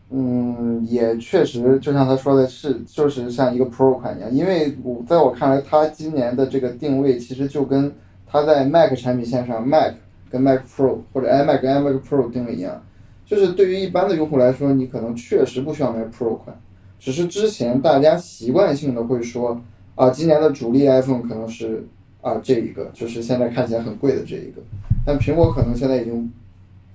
[0.08, 7.92] 嗯，也确实就像他说的是，就是像一个 Pro 款一样，因为我在我看来，它今年的这个定位其实就跟
[8.26, 9.92] 它在 Mac 产品线上 Mac
[10.30, 12.82] 跟 Mac Pro 或者 iMac 跟 iMac Pro 定位一样，
[13.26, 16.58] 就是对于一般的用户来说，你可能确实不需要买 Pro 款，
[16.98, 19.60] 只是之前大家习惯性的会说。
[19.94, 21.84] 啊，今年的主力 iPhone 可能是
[22.22, 24.62] 啊这一个，就是现在看起来很贵的这一个，
[25.04, 26.32] 但苹果可能现在已经，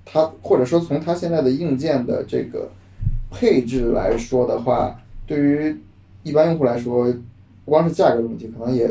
[0.04, 2.70] 它或者说从它现在的硬件的这个
[3.30, 5.78] 配置来说的话，对于
[6.24, 7.14] 一般用户来说，
[7.64, 8.90] 不光是价格的问题，可能也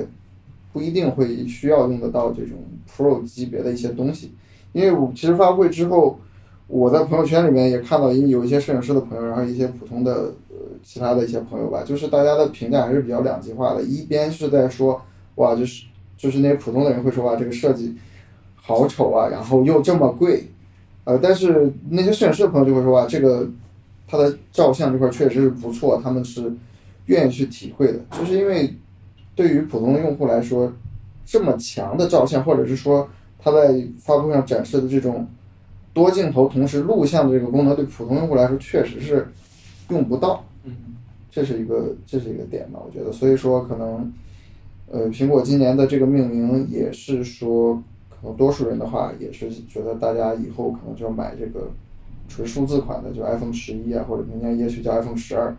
[0.72, 4.32] 不一定会需要用得到这种 Pro 级别的一些东西，
[4.72, 6.20] 因为我其实发布会之后，
[6.68, 10.32] 我在朋友圈里面也看到有一些摄影师的朋友，然后一些普通的。
[10.84, 13.82] 其他的一些朋友吧，就是大家的评价还是比较两极化的。
[13.82, 15.00] 一边是在说，
[15.36, 17.96] 哇，就是就是那些普通的人会说，哇，这个设计
[18.54, 20.44] 好丑啊，然后又这么贵，
[21.04, 23.48] 呃，但是那些摄影师的朋友就会说，哇，这个
[24.06, 26.52] 它的照相这块确实是不错，他们是
[27.06, 27.98] 愿意去体会的。
[28.12, 28.72] 就是因为
[29.34, 30.70] 对于普通的用户来说，
[31.24, 35.26] 这么强的照相，或者是说他在发布会上展示的这种
[35.92, 39.26] 多镜头同时录像的这个功能，对普通用户来说确实是
[39.88, 40.44] 用不到。
[41.34, 44.12] 这是一个这是一个点吧，我觉得，所以说可能，
[44.88, 47.74] 呃，苹果今年的这个命名也是说，
[48.08, 51.68] 可能多数人的话也是觉得大家以后可能就要买这个
[52.28, 55.52] 纯数字款的，就 iPhone 十一啊，或者明年也许叫 iPhone 十二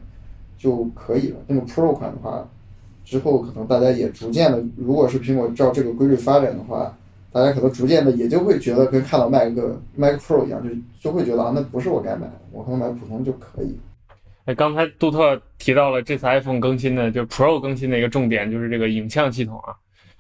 [0.58, 1.40] 就可以了。
[1.46, 2.48] 那个 Pro 款的话，
[3.04, 6.98] 之后可能大家也逐渐的，如果是苹果照这个规律发展的话，
[7.34, 9.52] 大家可能逐渐的也就会觉得跟看到 Mac
[9.98, 10.70] Mac Pro 一样，就
[11.02, 13.78] 就会觉得啊，那不是我该买的，我可能买普通就可以。
[14.46, 19.74] 哎，刚才杜特提到了这次 iPhone 更新的，就是 Pro 更新的一个重点，就是这个影像系统啊。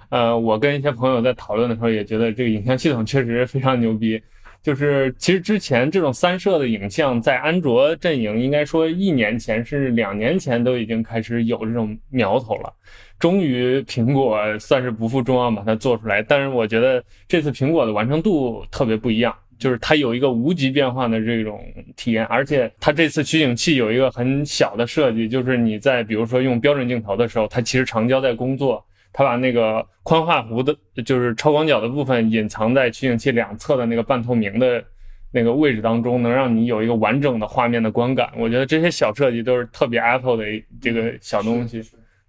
[0.09, 4.21] 呃，我跟一些朋友在讨论的时候，也觉得这个影像系统确实非常牛逼。
[4.63, 12.73] 就是其实之前这种三摄的影像，在安卓阵营应该说一年前甚至两年前都已经开始有这种苗头了。
[13.19, 19.35] 终于苹果算是不负众望把它做出来，但是我觉得这次苹果的完成度特别不一样。
[19.57, 21.59] 就是它有一个无极变换的这种
[21.95, 34.83] 体验，而且它这次取景器有一个很小的设计，就是你在比如说用标准镜头的时候，它其实长焦在工作，它把那个宽画幅的，就是超广角的部分隐藏在取景器两侧的那个半透明的
[35.31, 38.29] 那个位置当中，能让你有一个完整的画面的观感。
[38.37, 40.43] 我觉得这些小设计都是特别 Apple 的
[40.81, 41.81] 这个小东西。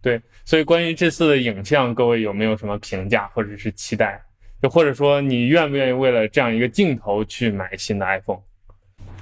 [0.02, 4.20] 对，所以关于这次的影像，各位有没有什么评价或者是期待？
[4.62, 8.40] 就或者说，你愿不愿意为了这样一个镜头去买新的 iPhone？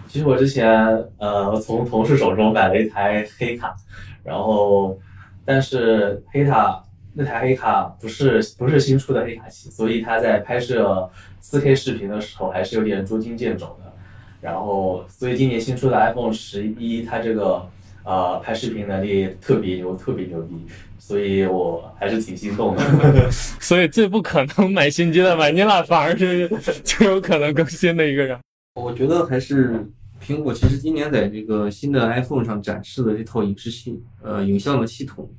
[0.06, 0.72] 其实我之前
[1.18, 3.74] 呃从同事手中买了一台黑卡，
[4.22, 4.96] 然后
[5.44, 11.10] 但是黑卡那台黑卡不是不是新出的黑卡器，所以它在拍摄
[11.42, 13.92] 4K 视频的时候还是有点捉襟见肘的。
[14.40, 17.68] 然后所以今年新出的 iPhone 十一，它这个
[18.04, 20.54] 呃拍视频能力特别牛，特别牛逼。
[21.06, 26.48] 所以我还是挺心动的， 所以最不可能买新机的买尼拉反而是
[26.82, 28.38] 最有可能更新的一个人。
[28.80, 29.86] 我觉得还是
[30.24, 35.30] 苹果，其实今年在这个新的 iPhone 上展示的这套影视系呃影像的系统，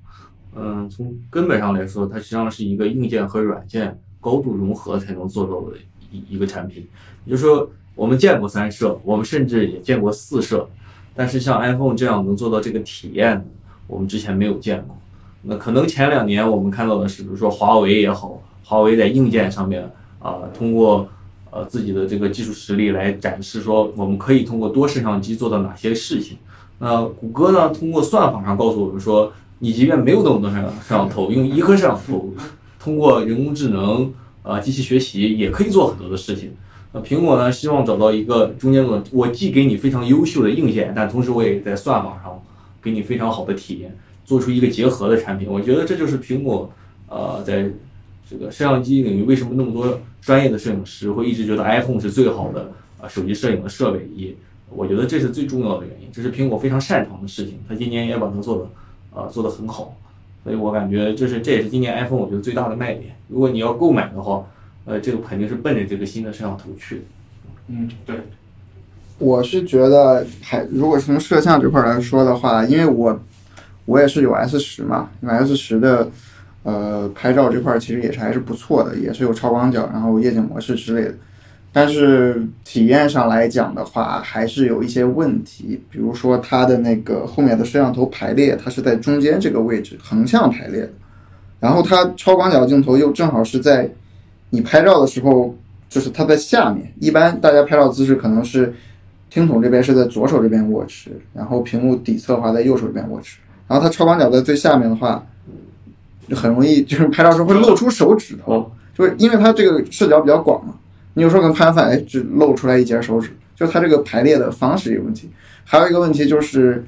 [0.55, 5.75] 嗯，从根本上来说，它实际上是一个硬件和软件高度融合才能做到的
[6.11, 6.87] 一一个产品。
[7.25, 10.69] 也就是说，我们见过三摄，我们甚至也见过四摄，
[11.15, 13.43] 但是像 iPhone 这样能做到这个体验，
[13.87, 14.95] 我们之前没有见过。
[15.47, 19.87] 那可能前两年我们看到的是，比如说华为也好，华为在硬件上面
[20.19, 21.07] 啊，通过
[21.51, 26.37] 呃自己的这个技术实力来展示说，我们可以通过多摄像机做到哪些事情。
[26.79, 32.33] 那谷歌呢，通过算法上告诉我们说，你即便没有那么多摄像摄像头，用一颗摄像头
[32.79, 34.11] 通过人工智能、
[34.43, 36.51] 呃机器学习也可以做很多的事情。
[36.91, 42.41] 那苹果呢，希望找到一个中间的，我既给你非常优秀的硬件，但同时我也在算法上
[42.81, 45.47] 给你非常好的体验，做出一个结合的产品。
[45.47, 46.69] 我觉得这就是苹果
[47.07, 47.69] 呃在
[48.29, 54.09] 这个摄像机领域为什么那么多专业的摄影师会一直觉得 iPhone 是最好的啊手机摄影的设备。
[54.15, 54.35] 也
[54.69, 57.59] 我觉得这是最重要的原因，这是苹果非常擅长的事情。
[57.69, 58.69] 它今年也把它做的
[59.13, 59.95] 呃做得很好，
[60.43, 63.15] 所以我感觉这是这也是今年 iPhone 我觉得最大的卖点。
[63.29, 64.43] 如果你要购买的话，
[64.85, 67.01] 呃，这个肯定是奔着这个新的摄像头去的。
[67.67, 68.15] 嗯，对，
[69.17, 73.19] 我是觉得还如果从摄像这块来说的话，因为我
[73.85, 76.09] 我也是有 S 十嘛，因为 S 十的
[76.63, 81.13] 呃拍照这块其实也是还是不错的，也是有超广角，然后夜景模式之类的。
[81.71, 90.89] 但是体验上来讲的话，还是有一些问题，比如说它的那个后面的摄像头排列，它是在中间这个位置横向排列的，
[91.59, 93.89] 然后它超广角镜头又正好是在
[94.49, 95.53] 你拍照的时候，
[95.89, 96.89] 就是它在下面。
[97.01, 98.73] 一般大家拍照姿势可能是
[99.29, 103.37] 听筒这边是在左手这边握持，然后屏幕底侧的话在右手这边握持。
[103.67, 105.25] 然后它超广角在最下面的话，
[106.29, 110.75] 就很容易 就是拍照时候会露出手指头，就是因为它这个视角比较广嘛。
[111.13, 115.29] 你有时候可能拍反，哎，只露出来一截手指，就它这个排列的方式有问题。
[115.63, 116.85] 还有一个问题就是，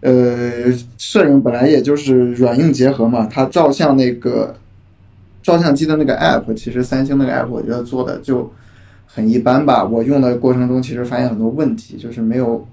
[0.00, 4.54] 呃，摄影本来也就是软硬结合嘛，它照相那个
[5.42, 8.52] 照相机的那个 app，其实三星那个 app 我觉得做的就
[9.06, 9.82] 很一般吧。
[9.82, 12.68] 我用的过程中其实发现很多问题，就是没有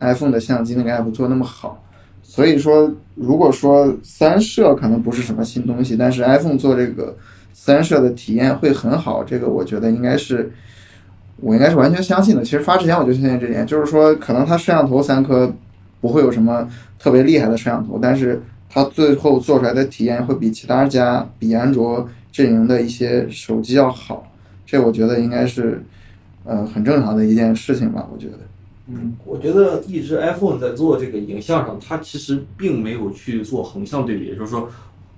[0.00, 1.82] iPhone 的相机那个 app 做那么好。
[2.28, 7.16] 所以说，如果说三摄可能不是什么新东西，但是 iPhone 做这个
[7.54, 10.52] 三摄的体验会很好，这个我觉得应该是
[11.40, 12.42] 我应该是完全相信的。
[12.42, 15.50] 其实发之前我就相信这点，就是说可能它摄像头三颗
[16.00, 24.30] 不会有什么特别厉害的摄像头，但是它最后做出来的体验会比其他家比安卓阵营的一些手机要好，
[24.66, 25.82] 这我觉得应该是
[26.44, 28.38] 呃很正常的一件事情吧，我觉得。
[28.88, 34.68] 嗯，我觉得一直 iPhone 在做这个影像上，它其实并没有去做横向对比，就是说，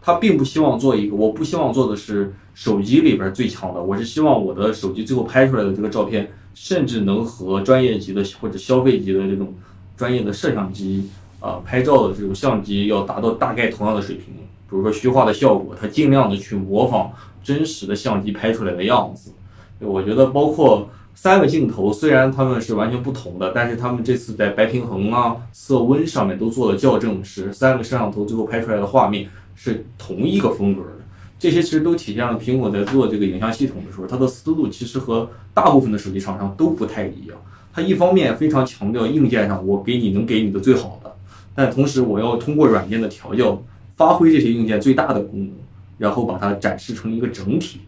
[0.01, 9.53] 它并不希望做一个，我不希望做的是手机里边最强的，我是希望我的手机最后拍出来的这个照片，甚至能和专业级的或者消费级的这种
[9.97, 11.09] 专业的摄像机
[11.41, 14.35] 啊、拍照的这种相机要达到大概同样的水平。
[14.71, 17.11] 比如说虚化的效果，它尽量的去模仿
[17.45, 19.33] 真实的相机拍出来的样子。
[19.79, 20.89] 我觉得包括
[21.21, 31.05] 三个镜头，虽然它们是完全不同的，但是他们这次在白平衡啊、色温上面都做了校正，使三个摄像头最后拍出来的画面是同一个风格的。
[31.37, 37.37] 这些其实都体现了苹果在做这个影像系统的时候，它的思路其实和大部分的手机厂商都不太一样。
[37.73, 41.13] 它一方面非常强调硬件上我给你能给你的最好的，
[41.53, 43.61] 但同时我要通过软件的调教，
[43.97, 45.51] 发挥这些硬件最大的功能，
[45.99, 47.81] 然后把它展示成一个整体。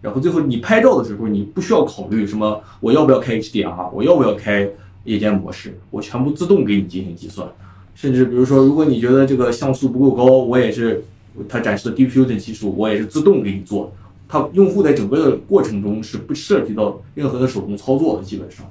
[0.00, 4.68] 然后最后你拍照的时候，你不需要考虑什么我要不要开 HDR，我要不要开
[5.04, 7.48] 夜间模式，我全部自动给你进行计算。
[7.94, 11.02] 甚至比如说，如果你觉得这个像素不够高，我也是
[11.48, 13.92] 它展示的 Deep Fusion 技术，我也是自动给你做。
[14.28, 18.66] 它用户在整个的过程中是不涉及到任何的手动操作的，基本上。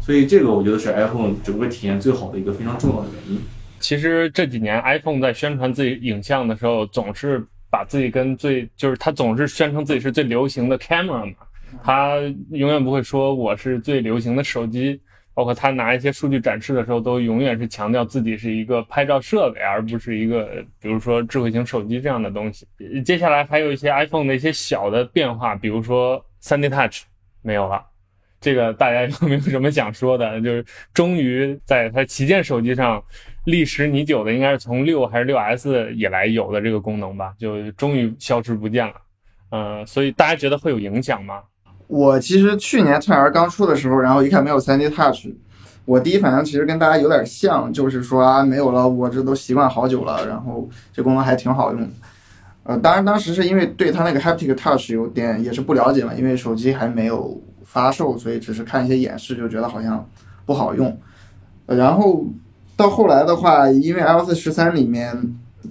[0.00, 3.40] 所以这个我觉得是 iPhone 整个体验最好的一个非常重要的原因。
[3.80, 11.34] 其实这几年 iPhone 在宣传自己影像的时候，总是把自己跟最就是他总是宣称自己是最流行的 camera 嘛，
[11.82, 12.16] 他
[12.50, 15.00] 永远不会说我是最流行的手机。
[15.34, 22.66] 包括他拿一些数据展示的时候，都永远是强调自己是一个拍照设备，而不是一个比如说智慧型手机这样的东西。
[23.04, 27.02] 接下来还有一些 iPhone 的一些小的变化，比如说 3D Touch
[27.40, 27.80] 没有了。
[28.40, 30.40] 这个大家 有没有什么想说的？
[30.40, 33.00] 就是终于在它旗舰手机上
[33.44, 38.94] 历时已久的，应该是从六还是六 S 以来有的这个功能吧，就终于消失不见了。
[39.50, 41.40] 嗯、所以大家觉得会有影响吗？
[41.86, 45.28] 我其实去年 XR 刚出的时候，然后一看没有 3D Touch，
[45.86, 51.88] 我第一反应其实跟大家有点像，就是说啊没有了，我这都习惯好久了，然后这功能还挺好用。
[52.64, 60.06] 呃，当然当时是因为对它那个 Haptic Touch 有点也是不了解嘛，因为手机还没有发售，所以只是看一些演示就觉得好像
[60.44, 61.00] 不好用。
[61.64, 62.26] 然后
[62.78, 65.12] 到后来的话，因为 iOS 十三里面，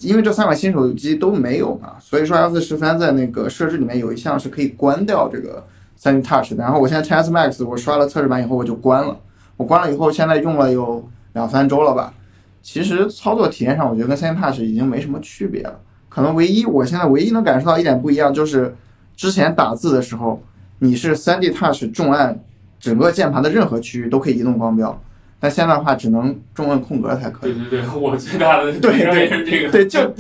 [0.01, 5.65] 因为这三款新手机都没有嘛，所以说 iOS 十三在那个设置里面有一项是可以关掉这个
[5.97, 6.57] 3D Touch 的。
[6.57, 9.17] 然后我现在 XS Max 我刷了测试版以后我就关了，
[9.55, 12.13] 我关了以后现在用了有两三周了吧。
[12.61, 15.79] 其实操作体验上，我觉得跟 3D Touch 已经没什么区别了。
[16.09, 18.75] 可能唯一我现在唯一能感受到一点不一样，就是
[19.15, 20.41] 之前打字的时候，
[20.79, 22.37] 你是 3D Touch 重按
[22.81, 25.01] 整个键盘的任何区域都可以移动光标，
[25.39, 27.53] 但现在的话只能中文空格才可以。
[27.53, 30.13] 对对对，我最大的 对对是这个，对，就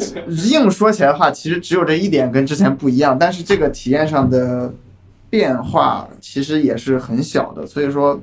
[0.49, 4.71] 硬说起来的话，其实只有这一点跟之前不一样，但是这个体验上的
[5.29, 8.19] 变化其实也是很小的，所以说，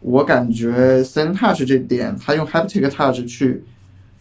[0.00, 3.62] 我感觉 Sen Touch 这点，它用 Haptic Touch 去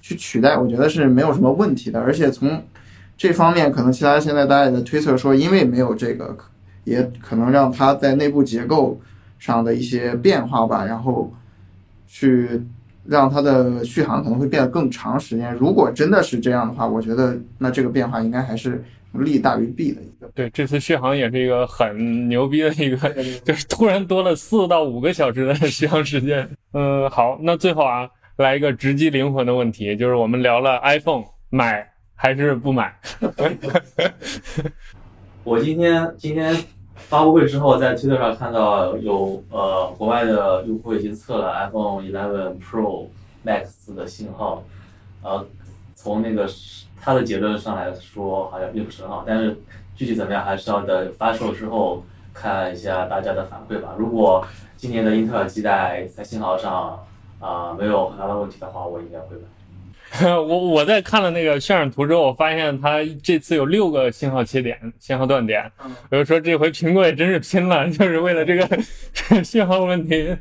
[0.01, 2.63] 去取代，我觉得是没有什么问题的，而且从
[3.17, 6.37] 这方面，可能其他现在大家也在推测说，因为没有这个，
[6.83, 8.99] 也可能让它在内部结构
[9.37, 11.31] 上的一些变化吧，然后
[12.13, 12.61] 去
[13.07, 15.53] 让它的续航可能会变得更长时间。
[15.55, 18.83] 如果真的是这样的话，我觉得那这个变化应该还是
[19.13, 20.29] 利大于弊的一个。
[20.35, 22.97] 对，这次续航也是一个很牛逼的一个，
[23.45, 26.47] 就是突然多了四到五个小时的续航时间。
[26.73, 32.93] 嗯，好，那最后啊，来一个直击灵魂的问题，就是我们聊了 iPhone 买还是不买？
[35.43, 36.55] 我今天今天
[37.07, 43.07] 发布会之后，在推特上看到有呃国外的用户已经测了 iPhone 11 Pro
[43.45, 44.63] Max 的信号，
[45.21, 45.45] 呃，
[45.93, 46.49] 从那个
[47.01, 49.59] 他的结论上来说，好像并不是很好，但是
[49.95, 53.95] 具体怎么样，还是要等发售之后看一下大家的反馈吧。
[53.97, 54.45] 如果
[54.77, 56.97] 今年的英特尔基带在信号上
[57.39, 59.41] 啊、没有很大的问题的话，我应该会买。
[60.23, 65.63] 我我在看了那个渲染图之后，我发现它这次有六个信号切点、信号断点。
[66.09, 68.67] 我就说这回苹果也真是拼了，就是为了这个
[69.41, 70.35] 信号问题，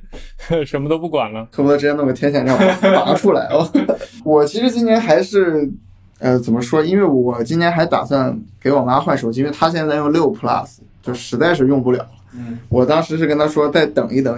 [0.66, 1.46] 什么都不管了。
[1.52, 3.70] 恨不得直接弄个天线让我拔出来哦。
[4.24, 5.70] 我其实今年还是，
[6.18, 6.84] 呃，怎么说？
[6.84, 12.10] 因为我今年还打算给我妈换手机，因为她现在用六 Plus，就实在是用不了了。
[12.34, 14.36] 嗯，我当时是跟她说再等一等，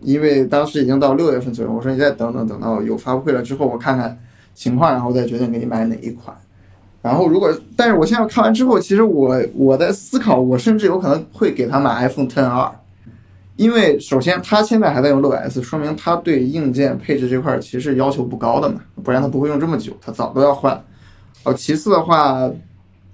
[0.00, 4.18] 因为当时已经到六月份左右，我说你再等等，等到有发布会了之后，我看看
[4.54, 6.36] 情况，然后再决定给你买哪一款。
[7.02, 12.70] 然后如果，但是我现在看完之后，其实我我在思考，我甚至有可能会给他买 iPhone 10R，
[13.56, 20.82] 因为首先他现在还在用六 S，说明他对硬件配置这块其实要求不高的嘛，不然他不会用这么久，他早都要换。
[21.42, 22.50] 哦，其次的话，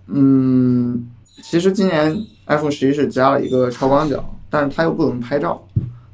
[0.06, 1.08] 嗯，
[1.42, 2.16] 其实今年
[2.46, 5.60] iPhone 十一是加了一个超广角，但是它又不怎么拍照，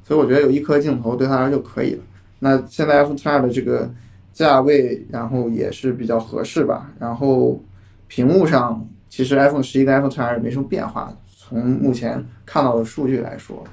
[0.02, 2.02] 所以我觉得有一颗镜头对他来说就可以了。
[2.38, 3.90] 那现在 iPhone 10R 的这个
[4.36, 6.92] 价位，然后也是比较合适吧。
[6.98, 7.58] 然后
[8.06, 13.64] 屏幕上，其实 iPhone 十一跟 iPhone 10R 没什么变化，从目前看到的数据来说。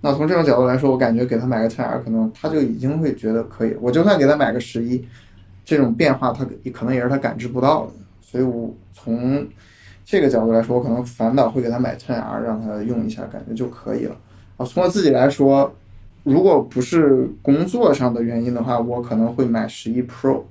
[0.00, 3.76] 那从这种角度来说，我感觉给他买个 10R 可能他就已经会觉得可以。
[3.80, 5.06] 我就算给他买个十一，
[5.64, 7.92] 这种变化他可能也是他感知不到的。
[8.20, 9.46] 所以我从
[10.04, 14.16] 这个角度来说，我可能反倒会给他买 10R，让他用一下，感觉就可以了。
[14.56, 15.72] 啊，从我自己来说，
[16.28, 20.42] 如果不是工作上的原因的话，我可能会买十一 Pro，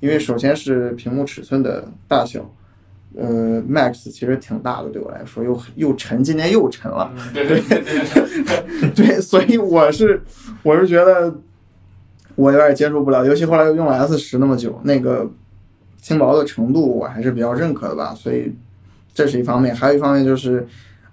[0.00, 2.50] 因为首先是屏幕尺寸的大小，
[3.14, 7.12] 呃，Max 其实挺大的，对我来说又又沉，今年又沉了。
[7.34, 7.60] 对对
[8.94, 10.22] 对 所以我是
[10.62, 11.34] 我是觉得
[12.34, 15.30] 我有点接受不了，尤其后来又用了 S 十那么久，那个
[16.00, 18.54] 轻薄的程度我还是比较认可的吧，所以
[19.12, 20.66] 这是一方面，还有一方面就是。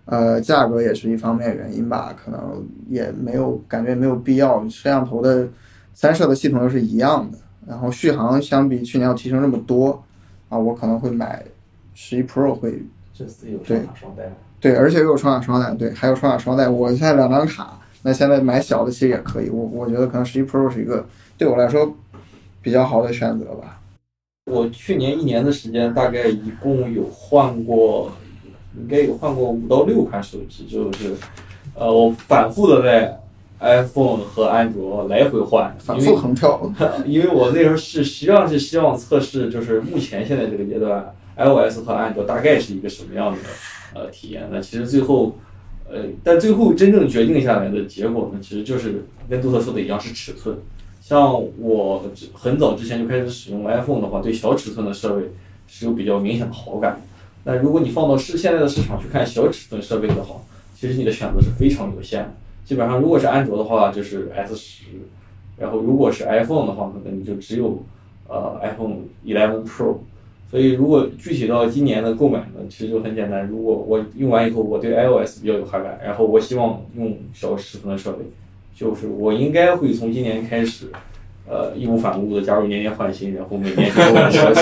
[0.06, 4.62] 呃，价格也是一方面原因吧，可能也没有感觉没有必要。
[4.70, 5.48] 摄像头的
[5.96, 10.04] 三摄的系统又是一样的，然后续航相比去年要提升这么多，
[10.48, 11.44] 啊，我可能会买
[11.96, 12.84] 十一 Pro 会
[13.16, 14.32] 这次有双卡双待。
[14.60, 16.70] 对，而且又有双卡双待，对，还有双卡双待。
[16.70, 19.50] 我现在两张卡，那现在买小的其实也可以。
[19.50, 21.04] 我我觉得可能十一 Pro 是一个
[21.36, 21.96] 对我来说
[22.62, 23.82] 比较好的选择吧。
[24.52, 28.12] 我去年一年的时间，大概一共有换过。
[28.80, 31.16] 应该有换过五到六款手机，就是，
[31.74, 33.20] 呃，我反复的在
[33.60, 36.72] iPhone 和安卓来回换，反复横跳。
[37.08, 43.38] 因为我那时候是实际上是希望测试，就是目前现在这个阶段，iOS 和安卓大概是一个什么样的
[43.94, 44.48] 呃体验。
[44.52, 45.38] 那其实最后，
[45.90, 50.58] 呃，但最后真正决定下来的结果呢，其实就是跟杜特说的一样，是尺寸。
[51.02, 52.04] 像我
[52.34, 55.32] 很早之前就开始使用 iPhone 的话，对小尺寸的设备
[55.68, 57.00] 是有比较明显的好感。
[57.46, 60.42] 那如果你放到市现在的市场去看小尺寸设备的话，
[60.76, 62.34] 其实你的选择是非常有限的。
[62.66, 64.86] 基本上，如果是安卓的话，就是 S 十，
[65.56, 67.84] 然后如果是 iPhone 的话，可能你就只有
[68.28, 69.98] 呃 iPhone 11 Pro。
[70.50, 73.48] 所以，如果具体到今年的购买呢，其实就很简单。
[73.48, 78.26] 如果我用完以后，我对 iOS 比较有好感，然后我希望用小尺寸的设备，
[78.76, 80.88] 就是我应该会从今年开始。
[81.48, 84.62] 呃，义无反顾的加入年年换新，然后每年给我小尺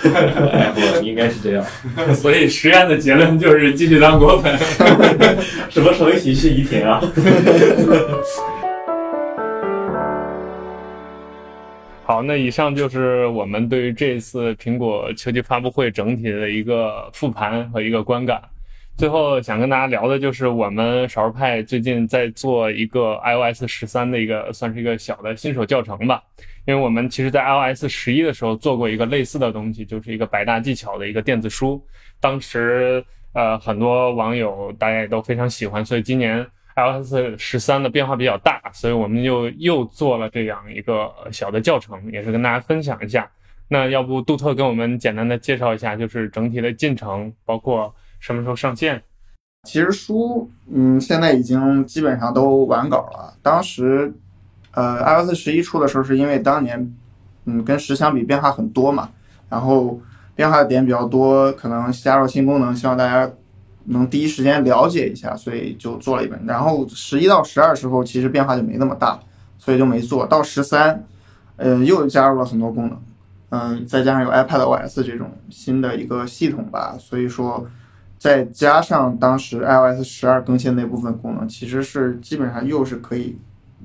[0.00, 1.64] 寸，然后应该是这样。
[2.12, 4.52] 所以实验的结论就是继续当果粉。
[5.70, 7.00] 什么时候一起去宜田啊？
[12.02, 18.42] 好，那以上就是我们对于这次苹果秋季发布会整体的一个复盘和一个观感。
[18.96, 26.22] 最后想跟大家聊的就是我们少数派最近在做一个 iOS 十三的一个算是一个小的新手教程吧。
[26.66, 31.84] 因为我们其实，在 iOS 十一的时候做过一个类似的东西，就是一个百大技巧的一个电子书。
[32.20, 43.30] 当时，呃，很多网友大家也都非常喜欢，所以今年 iOS 十三的变化比较大，所以我们就又做了这样一个小的教程，也是跟大家分享一下。
[43.68, 47.94] 那要不杜特跟我们简单的介绍一下，就是整体的进程，包括
[48.24, 49.02] 什么时候上线？
[49.64, 53.34] 其实书，嗯，现在已经基本上都完稿了。
[53.42, 54.14] 当时。
[54.76, 56.92] 呃，iOS 十一出的时候，是因为当年，
[57.44, 59.08] 嗯，跟十相比变化很多嘛，
[59.48, 60.00] 然后
[60.34, 63.30] 变化的点比较多，可能加入新功能，希望大家
[63.84, 66.44] 能第一时间了解一下，所以就做了一本。
[66.44, 69.16] 然后十一到十二时候，其实变化就没那么大，
[69.58, 71.04] 所以就没做到十三，
[71.54, 73.00] 呃，又加入了很多功能，
[73.50, 77.64] 嗯，再加上有 iPadOS 这种新的一个系统吧，所以说
[78.24, 83.36] 再加上当时 iOS 十二更新那部分功能，其实是基本上又是可以。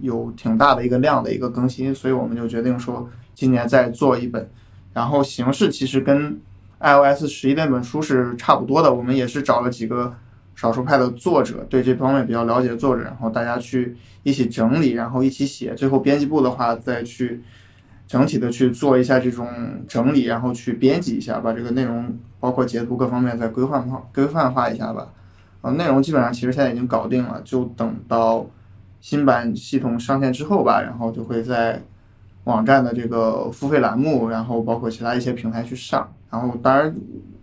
[0.02, 4.50] 有挺大的一个量的一个更新，所以我们就决定说今年再做一本，
[4.94, 6.40] 然后形式其实跟
[6.80, 8.94] iOS 十一那本书是差不多的。
[8.94, 10.16] 我们也是找了几个
[10.56, 15.76] 少数派的作者，对这方面比较了解的作者，然后大家去一起整理，然后一起写。
[15.76, 17.44] 最后编辑部的话再去
[18.10, 19.48] 整体的去做一下这种
[19.88, 25.08] 整理，然后去编辑一下，把这个内容包括截图各方面再规范化、规范化一下吧。
[25.62, 28.46] 啊，内容基本上其实现在已经搞定了，就等到。
[29.02, 31.82] 新版系统上线之后吧，然后就会在
[32.44, 36.14] 网站的这个付费栏目，然后包括其他一些平台去上。
[36.30, 36.94] 然后当然，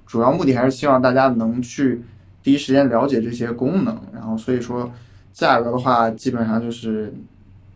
[0.06, 2.02] 主要目的还是希望大家能去
[2.42, 3.98] 第一时间了解这些功能。
[4.12, 4.92] 然后所以说，
[5.32, 7.10] 价格的话，基本上就是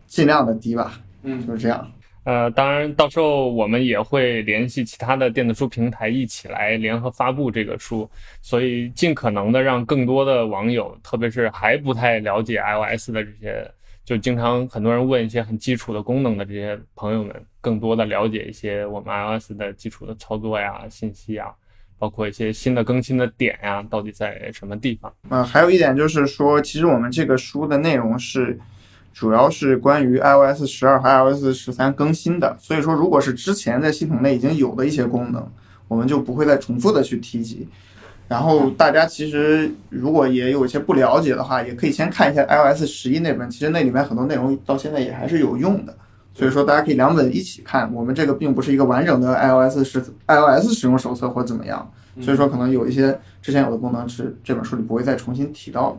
[0.05, 0.99] 尽量的低吧。
[1.23, 1.87] 嗯，就是这样。
[2.23, 8.07] 呃，当然，到时候我们也会联系其他的电子书平台一起来联合发布这个书，
[8.43, 13.71] 所以尽可能的让更多的网友，特别是还不太了解 iOS 的这些，
[14.05, 21.51] 就经常很多人问一些很基础的功能的这些朋友们，更多的了解一些我们 iOS 的基础的操作呀、信息呀，
[21.97, 25.11] 包括一些新的更新的点呀，到底在什么地方？
[25.31, 28.59] 嗯，还有一点就是说，其实我们这个书的内容是。
[29.13, 35.45] 主要是关于 iOS 十二和 iOS 十三更新的，所以说如果是之前在系统内已经有的一些功能，
[35.87, 37.67] 我们就不会再重复的去提及。
[38.27, 45.93] 然后大家其实如果也有一些不了解的话，也可以先看一下 iOS 十一那本，其实那里面很多内容到现在也还是有用的。
[46.33, 47.93] 所以说大家可以两本一起看。
[47.93, 51.91] 我们这个并不是一个完整的 iOS 十 iOS 使用手册或怎么样，
[52.21, 55.97] 所以说可能有一些之前有的功能是这本书里不会再重新提到的。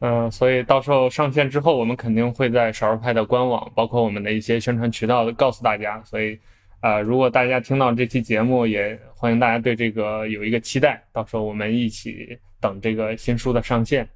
[0.00, 6.00] 嗯，所以到时候上线之后，我们肯定会在少数派的官网，包括我们的一些宣传渠道告诉大家。
[6.04, 6.38] 所以，
[6.82, 11.02] 呃，如果大家听到这期节目，也欢迎大家对这个有一个期待。
[11.12, 14.08] 到时候我们一起等这个新书的上线。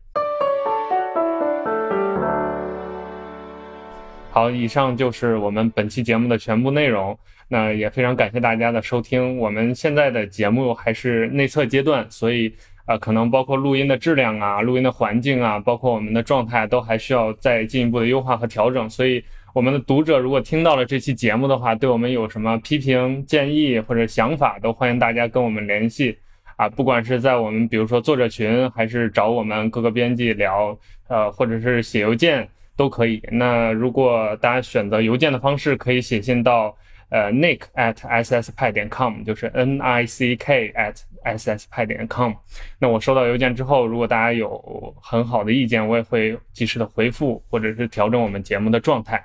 [4.30, 7.18] 好，以上就是我们本期节目的全部内容。
[7.48, 9.36] 那也非常感谢大家的收听。
[9.36, 12.54] 我们现在的节目还是内测阶段，所以。
[12.84, 18.90] 啊，可能包括录音的质量啊，录音的环境啊，包括我们的状态，都还需要再进一步的优化和调整。
[18.90, 19.22] 所以，
[19.54, 26.18] 我们的读者如果听到了这期节目的话，对我们有什么批评建议或者想法，都欢迎大家跟我们联系。
[26.56, 30.76] 啊，不管是在我们比如说作者群，还是找我们各个编辑聊，
[31.08, 33.22] 呃，或者是写邮件都可以。
[33.30, 36.76] 那如果大家选择邮件的方式，可以写信到。
[37.14, 42.32] 呃，nick at s s 派点 com 就是 n i c k at s s 派点 com。
[42.78, 49.22] 那我收到邮件之后，如果大家有很好的意见，我也会及时的回复，或者是调整我们节目的状态。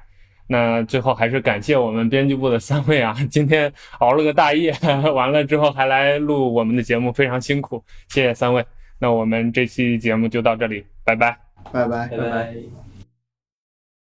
[0.50, 4.74] 那最后还是感谢我们编辑部的三位啊，今天熬了个大夜，
[5.14, 8.66] 完了之后还来录我们的节目，非常辛苦，谢谢三位。
[8.98, 11.38] 那我们这期节目就到这里，拜拜，
[11.72, 12.87] 拜拜，拜拜。